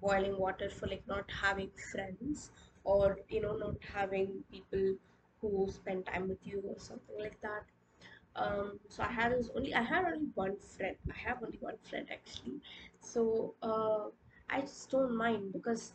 boiling 0.00 0.38
water 0.38 0.68
for 0.70 0.86
like 0.88 1.06
not 1.06 1.30
having 1.42 1.70
friends 1.92 2.50
or 2.84 3.18
you 3.28 3.40
know 3.42 3.56
not 3.56 3.76
having 3.94 4.44
people 4.50 4.94
who 5.40 5.68
spend 5.70 6.06
time 6.06 6.28
with 6.28 6.44
you 6.46 6.62
or 6.66 6.78
something 6.78 7.18
like 7.18 7.40
that 7.42 7.64
um 8.38 8.78
so 8.88 9.02
i 9.02 9.10
had 9.18 9.32
this 9.32 9.50
only 9.56 9.74
i 9.74 9.82
had 9.82 10.04
only 10.04 10.28
one 10.34 10.56
friend 10.56 10.96
i 11.12 11.16
have 11.28 11.42
only 11.42 11.58
one 11.60 11.78
friend 11.88 12.06
actually 12.12 12.60
so 13.00 13.54
uh 13.62 14.04
i 14.50 14.60
just 14.60 14.90
don't 14.90 15.16
mind 15.16 15.52
because 15.52 15.92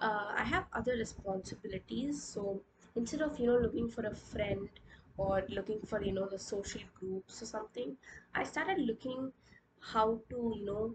uh, 0.00 0.32
I 0.36 0.44
have 0.44 0.66
other 0.72 0.92
responsibilities. 0.92 2.22
So 2.22 2.60
instead 2.96 3.20
of 3.20 3.38
you 3.38 3.46
know 3.46 3.56
looking 3.58 3.88
for 3.88 4.06
a 4.06 4.14
friend 4.14 4.68
or 5.16 5.44
looking 5.48 5.80
for 5.82 6.02
you 6.02 6.12
know 6.12 6.26
the 6.28 6.38
social 6.38 6.82
groups 6.98 7.42
or 7.42 7.46
something, 7.46 7.96
I 8.34 8.44
started 8.44 8.78
looking 8.78 9.32
how 9.80 10.20
to 10.30 10.52
you 10.56 10.64
know 10.64 10.94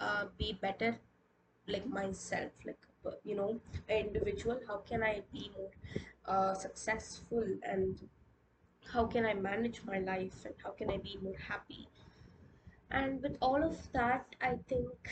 uh, 0.00 0.26
be 0.38 0.54
better 0.60 0.96
like 1.66 1.86
myself, 1.86 2.52
like 2.64 2.78
you 3.24 3.36
know 3.36 3.60
an 3.88 4.06
individual. 4.06 4.60
How 4.66 4.78
can 4.78 5.02
I 5.02 5.22
be 5.32 5.50
more 5.56 5.70
uh, 6.26 6.54
successful 6.54 7.44
and 7.62 7.98
how 8.92 9.06
can 9.06 9.24
I 9.26 9.34
manage 9.34 9.82
my 9.84 9.98
life 9.98 10.44
and 10.44 10.54
how 10.64 10.70
can 10.70 10.90
I 10.90 10.98
be 10.98 11.18
more 11.22 11.36
happy? 11.48 11.88
And 12.90 13.22
with 13.22 13.36
all 13.40 13.62
of 13.62 13.76
that 13.92 14.34
i 14.40 14.56
think 14.68 15.10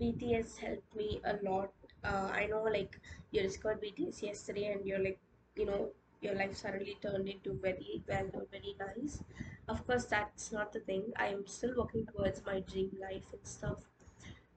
bts 0.00 0.56
helped 0.58 0.94
me 0.96 1.20
a 1.24 1.34
lot. 1.48 1.70
Uh, 2.04 2.30
i 2.32 2.46
know 2.46 2.62
like 2.62 2.98
you 3.32 3.42
discovered 3.42 3.80
bts 3.82 4.22
yesterday 4.22 4.66
and 4.72 4.86
you're 4.86 5.02
like 5.02 5.18
you 5.56 5.66
know 5.66 5.90
your 6.20 6.34
life 6.34 6.56
suddenly 6.56 6.96
turned 7.02 7.28
into 7.28 7.52
very 7.62 8.02
well 8.08 8.28
or 8.34 8.46
very 8.50 8.74
nice. 8.80 9.22
Of 9.68 9.86
course 9.86 10.06
that's 10.06 10.50
not 10.50 10.72
the 10.72 10.80
thing. 10.80 11.12
I 11.16 11.26
am 11.28 11.46
still 11.46 11.74
working 11.76 12.06
towards 12.06 12.42
my 12.44 12.60
dream 12.60 12.90
life 13.00 13.26
and 13.32 13.46
stuff. 13.46 13.78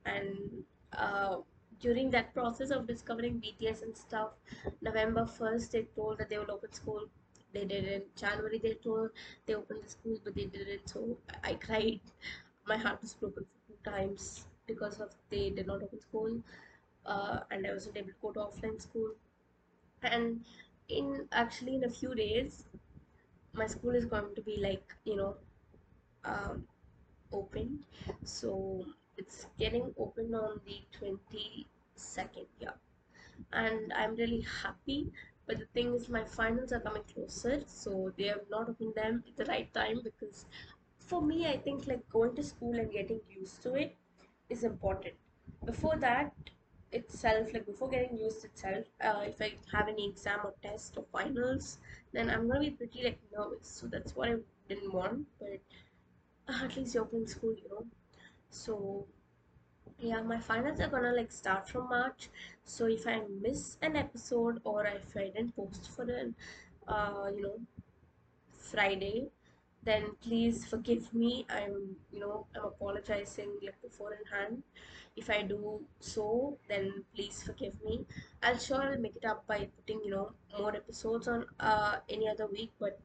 And 0.06 0.63
uh, 0.93 1.38
during 1.80 2.10
that 2.12 2.34
process 2.34 2.71
of 2.71 2.88
discovering 2.88 3.41
bts 3.41 3.82
and 3.84 3.95
stuff 3.97 4.32
november 4.82 5.26
1st 5.26 5.71
they 5.71 5.84
told 5.95 6.17
that 6.19 6.30
they 6.30 6.38
will 6.38 6.52
open 6.52 6.71
school 6.71 7.06
they 7.53 7.65
didn't 7.65 8.15
january 8.15 8.59
they 8.59 8.73
told 8.85 9.09
they 9.45 9.55
opened 9.55 9.83
the 9.83 9.89
school 9.89 10.17
but 10.23 10.35
they 10.35 10.45
didn't 10.45 10.87
so 10.89 11.17
i 11.43 11.53
cried 11.55 11.99
my 12.67 12.77
heart 12.77 13.01
was 13.01 13.13
broken 13.15 13.45
for 13.45 13.73
two 13.73 13.79
times 13.91 14.47
because 14.67 14.99
of 15.01 15.09
they 15.29 15.49
did 15.49 15.67
not 15.67 15.81
open 15.83 15.99
school 16.01 16.41
uh, 17.05 17.39
and 17.51 17.65
I 17.67 17.73
wasn't 17.73 17.97
able 17.97 18.09
to 18.09 18.15
go 18.21 18.31
to 18.33 18.39
offline 18.39 18.79
school. 18.81 19.11
And 20.03 20.43
in 20.89 21.27
actually 21.31 21.75
in 21.75 21.83
a 21.85 21.89
few 21.89 22.13
days, 22.15 22.65
my 23.53 23.67
school 23.67 23.95
is 23.95 24.05
going 24.05 24.33
to 24.35 24.41
be 24.41 24.57
like 24.57 24.95
you 25.05 25.15
know 25.15 25.35
um, 26.25 26.67
opened. 27.33 27.85
So 28.23 28.85
it's 29.17 29.47
getting 29.59 29.93
open 29.97 30.33
on 30.35 30.61
the 30.65 30.81
22nd, 30.99 32.47
yeah. 32.59 32.77
And 33.53 33.93
I'm 33.93 34.15
really 34.15 34.41
happy. 34.63 35.11
But 35.51 35.59
the 35.59 35.65
thing 35.65 35.93
is, 35.95 36.07
my 36.07 36.23
finals 36.23 36.71
are 36.71 36.79
coming 36.79 37.03
closer, 37.13 37.61
so 37.67 38.13
they 38.15 38.27
have 38.27 38.49
not 38.49 38.69
opened 38.69 38.95
them 38.95 39.21
at 39.27 39.35
the 39.35 39.43
right 39.51 39.73
time 39.73 39.99
because 40.01 40.45
for 40.97 41.21
me, 41.21 41.45
I 41.45 41.57
think 41.57 41.87
like 41.87 42.09
going 42.09 42.35
to 42.37 42.43
school 42.43 42.79
and 42.79 42.89
getting 42.89 43.19
used 43.29 43.61
to 43.63 43.73
it 43.75 43.97
is 44.49 44.63
important. 44.63 45.15
Before 45.65 45.97
that 45.97 46.33
itself, 46.93 47.53
like 47.53 47.65
before 47.65 47.89
getting 47.89 48.17
used 48.17 48.45
itself, 48.45 48.85
uh, 49.01 49.23
if 49.27 49.41
I 49.41 49.55
have 49.73 49.89
any 49.89 50.07
exam 50.07 50.39
or 50.45 50.53
test 50.63 50.95
or 50.95 51.03
finals, 51.11 51.79
then 52.13 52.29
I'm 52.29 52.47
gonna 52.47 52.61
be 52.61 52.69
pretty 52.69 53.03
like 53.03 53.19
nervous. 53.37 53.67
So 53.67 53.87
that's 53.87 54.15
what 54.15 54.29
I 54.29 54.35
didn't 54.69 54.93
want. 54.93 55.27
But 55.37 55.59
at 56.47 56.77
least 56.77 56.93
you're 56.93 57.03
opening 57.03 57.27
school, 57.27 57.55
you 57.61 57.67
know. 57.69 57.85
So 58.49 59.05
yeah, 60.01 60.21
my 60.21 60.39
finals 60.39 60.79
are 60.79 60.87
gonna 60.89 61.13
like 61.13 61.31
start 61.31 61.69
from 61.69 61.89
March. 61.89 62.29
So 62.63 62.85
if 62.87 63.07
I 63.07 63.21
miss 63.41 63.77
an 63.81 63.95
episode 63.95 64.59
or 64.63 64.85
if 64.85 65.15
I 65.15 65.29
didn't 65.29 65.55
post 65.55 65.89
for 65.95 66.03
an, 66.03 66.35
uh, 66.87 67.27
you 67.35 67.43
know, 67.43 67.59
Friday, 68.71 69.29
then 69.83 70.03
please 70.21 70.65
forgive 70.65 71.13
me. 71.13 71.45
I'm, 71.49 71.95
you 72.11 72.19
know, 72.19 72.45
I'm 72.55 72.65
apologizing 72.65 73.51
like 73.63 73.81
beforehand. 73.81 74.63
If 75.15 75.29
I 75.29 75.41
do 75.43 75.81
so, 75.99 76.57
then 76.69 77.03
please 77.15 77.43
forgive 77.43 77.73
me. 77.83 78.05
I'll 78.43 78.57
sure 78.57 78.81
I'll 78.81 78.99
make 78.99 79.15
it 79.15 79.25
up 79.25 79.45
by 79.47 79.69
putting, 79.77 80.01
you 80.03 80.11
know, 80.11 80.31
more 80.57 80.75
episodes 80.75 81.27
on 81.27 81.45
uh 81.59 81.97
any 82.09 82.27
other 82.29 82.47
week. 82.47 82.71
But 82.79 82.99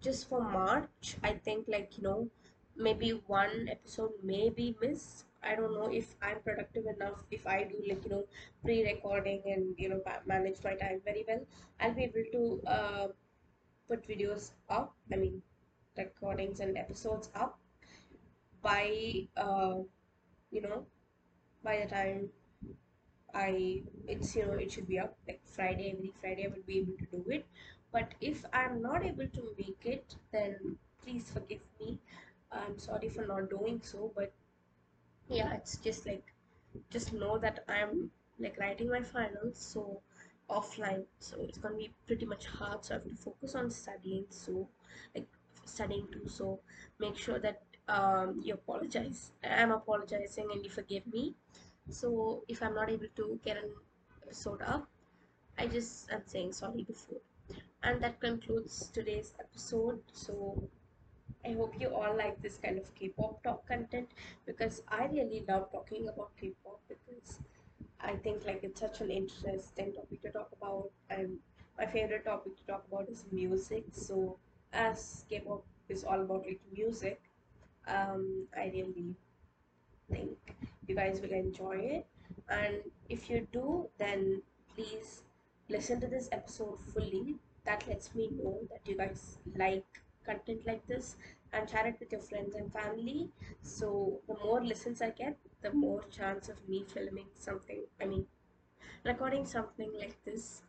just 0.00 0.28
for 0.28 0.40
March, 0.42 1.16
I 1.22 1.32
think 1.32 1.66
like, 1.68 1.98
you 1.98 2.04
know, 2.04 2.28
maybe 2.76 3.10
one 3.26 3.68
episode 3.70 4.12
may 4.22 4.48
be 4.50 4.76
missed. 4.80 5.26
I 5.42 5.54
don't 5.56 5.74
know 5.74 5.88
if 5.90 6.14
I'm 6.22 6.40
productive 6.42 6.84
enough. 6.86 7.24
If 7.30 7.46
I 7.46 7.64
do 7.64 7.76
like, 7.88 8.04
you 8.04 8.10
know, 8.10 8.24
pre-recording 8.64 9.42
and, 9.46 9.74
you 9.78 9.88
know, 9.88 10.00
manage 10.26 10.62
my 10.64 10.74
time 10.74 11.00
very 11.04 11.24
well, 11.28 11.44
I'll 11.80 11.94
be 11.94 12.04
able 12.04 12.24
to 12.32 12.62
uh 12.68 13.08
put 13.88 14.06
videos 14.08 14.50
up. 14.70 14.94
I 15.12 15.16
mean 15.16 15.42
recordings 15.96 16.60
and 16.60 16.76
episodes 16.78 17.30
up 17.34 17.58
by 18.62 19.26
uh, 19.36 19.74
you 20.50 20.60
know 20.62 20.86
by 21.64 21.78
the 21.80 21.86
time 21.88 22.30
I 23.34 23.82
it's 24.06 24.36
you 24.36 24.46
know 24.46 24.52
it 24.52 24.70
should 24.70 24.86
be 24.86 24.98
up 25.00 25.18
like 25.26 25.40
Friday 25.44 25.90
every 25.90 26.12
Friday 26.20 26.44
I 26.46 26.48
will 26.50 26.62
be 26.66 26.78
able 26.78 26.96
to 26.98 27.06
do 27.06 27.24
it 27.30 27.46
but 27.90 28.14
if 28.20 28.44
I'm 28.52 28.80
not 28.80 29.04
able 29.04 29.26
to 29.26 29.54
make 29.58 29.84
it 29.84 30.14
then 30.30 30.78
please 31.02 31.28
forgive 31.30 31.62
me 31.80 31.98
I'm 32.52 32.78
sorry 32.78 33.08
for 33.08 33.26
not 33.26 33.50
doing 33.50 33.80
so 33.82 34.12
but 34.14 34.32
yeah 35.32 35.52
it's 35.54 35.76
just 35.78 36.06
like 36.06 36.24
just 36.90 37.12
know 37.12 37.38
that 37.38 37.64
I'm 37.68 38.10
like 38.38 38.58
writing 38.58 38.90
my 38.90 39.02
finals 39.02 39.58
so 39.58 40.00
offline 40.50 41.04
so 41.18 41.36
it's 41.48 41.58
gonna 41.58 41.76
be 41.76 41.92
pretty 42.06 42.26
much 42.26 42.46
hard 42.46 42.84
so 42.84 42.94
I 42.94 42.98
have 42.98 43.08
to 43.08 43.14
focus 43.14 43.54
on 43.54 43.70
studying 43.70 44.26
so 44.28 44.68
like 45.14 45.26
studying 45.64 46.06
too 46.12 46.28
so 46.28 46.60
make 46.98 47.16
sure 47.16 47.38
that 47.38 47.62
um, 47.88 48.40
you 48.44 48.54
apologize 48.54 49.32
I'm 49.42 49.72
apologizing 49.72 50.48
and 50.52 50.64
you 50.64 50.70
forgive 50.70 51.06
me. 51.12 51.34
So 51.90 52.44
if 52.46 52.62
I'm 52.62 52.74
not 52.74 52.90
able 52.90 53.08
to 53.16 53.40
get 53.44 53.56
an 53.56 53.70
episode 54.22 54.62
up 54.62 54.88
I 55.58 55.66
just 55.66 56.10
am 56.10 56.22
saying 56.26 56.52
sorry 56.52 56.84
before. 56.84 57.20
And 57.82 58.00
that 58.02 58.20
concludes 58.20 58.88
today's 58.88 59.34
episode 59.40 60.00
so 60.12 60.62
I 61.46 61.52
hope 61.52 61.74
you 61.80 61.88
all 61.94 62.16
like 62.16 62.40
this 62.42 62.58
kind 62.58 62.78
of 62.78 62.94
K-pop 62.94 63.42
talk 63.42 63.66
content 63.66 64.08
because 64.46 64.82
I 64.88 65.06
really 65.06 65.44
love 65.48 65.70
talking 65.72 66.08
about 66.08 66.30
K-pop 66.40 66.80
because 66.88 67.40
I 68.00 68.14
think 68.16 68.44
like 68.46 68.60
it's 68.62 68.80
such 68.80 69.00
an 69.00 69.10
interesting 69.10 69.92
topic 69.94 70.22
to 70.22 70.30
talk 70.30 70.50
about 70.60 70.90
and 71.10 71.38
my 71.78 71.86
favorite 71.86 72.24
topic 72.24 72.56
to 72.58 72.64
talk 72.66 72.84
about 72.90 73.08
is 73.08 73.24
music. 73.32 73.84
So 73.92 74.38
as 74.72 75.24
K-pop 75.28 75.64
is 75.88 76.04
all 76.04 76.20
about 76.20 76.46
like 76.46 76.60
music, 76.72 77.20
um, 77.88 78.46
I 78.56 78.66
really 78.74 79.16
think 80.10 80.56
you 80.86 80.94
guys 80.94 81.20
will 81.20 81.32
enjoy 81.32 81.76
it. 81.76 82.06
And 82.48 82.76
if 83.08 83.30
you 83.30 83.46
do, 83.52 83.88
then 83.98 84.42
please 84.74 85.22
listen 85.68 86.00
to 86.00 86.06
this 86.08 86.28
episode 86.32 86.78
fully. 86.94 87.36
That 87.64 87.86
lets 87.88 88.14
me 88.14 88.28
know 88.32 88.58
that 88.70 88.80
you 88.86 88.96
guys 88.96 89.38
like 89.56 90.01
content 90.24 90.66
like 90.66 90.86
this 90.86 91.16
and 91.52 91.68
share 91.68 91.86
it 91.86 91.96
with 92.00 92.12
your 92.12 92.20
friends 92.20 92.54
and 92.54 92.72
family. 92.72 93.28
So 93.62 94.20
the 94.28 94.36
more 94.44 94.64
listens 94.64 95.02
I 95.02 95.10
get, 95.10 95.36
the 95.62 95.72
more 95.72 96.02
chance 96.10 96.48
of 96.48 96.56
me 96.68 96.84
filming 96.88 97.28
something. 97.38 97.84
I 98.00 98.06
mean, 98.06 98.26
recording 99.04 99.46
something 99.46 99.90
like 99.98 100.16
this 100.24 100.62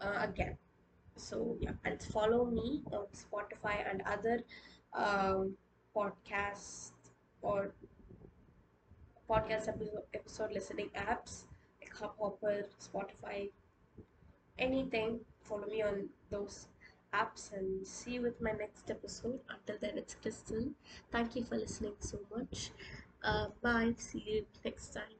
uh, 0.00 0.18
again. 0.20 0.56
So 1.16 1.56
yeah, 1.60 1.72
and 1.84 2.02
follow 2.02 2.44
me 2.46 2.82
on 2.92 3.06
Spotify 3.14 3.88
and 3.90 4.02
other 4.06 4.40
um, 4.94 5.56
or 7.42 7.72
podcast 9.28 9.68
episode, 10.14 10.52
listening 10.52 10.90
apps 10.96 11.44
like 11.80 11.92
Hubhopper, 11.96 12.64
Spotify, 12.80 13.50
anything, 14.58 15.20
follow 15.42 15.66
me 15.66 15.82
on 15.82 16.08
those 16.30 16.68
apps 17.22 17.52
and 17.52 17.86
see 17.86 18.12
you 18.14 18.22
with 18.22 18.40
my 18.40 18.52
next 18.52 18.90
episode. 18.90 19.40
Until 19.48 19.76
then, 19.80 19.98
it's 19.98 20.14
Crystal. 20.14 20.66
Thank 21.10 21.36
you 21.36 21.44
for 21.44 21.56
listening 21.56 21.96
so 22.00 22.18
much. 22.34 22.70
Uh, 23.22 23.48
bye. 23.62 23.94
See 23.98 24.24
you 24.26 24.46
next 24.64 24.94
time. 24.94 25.15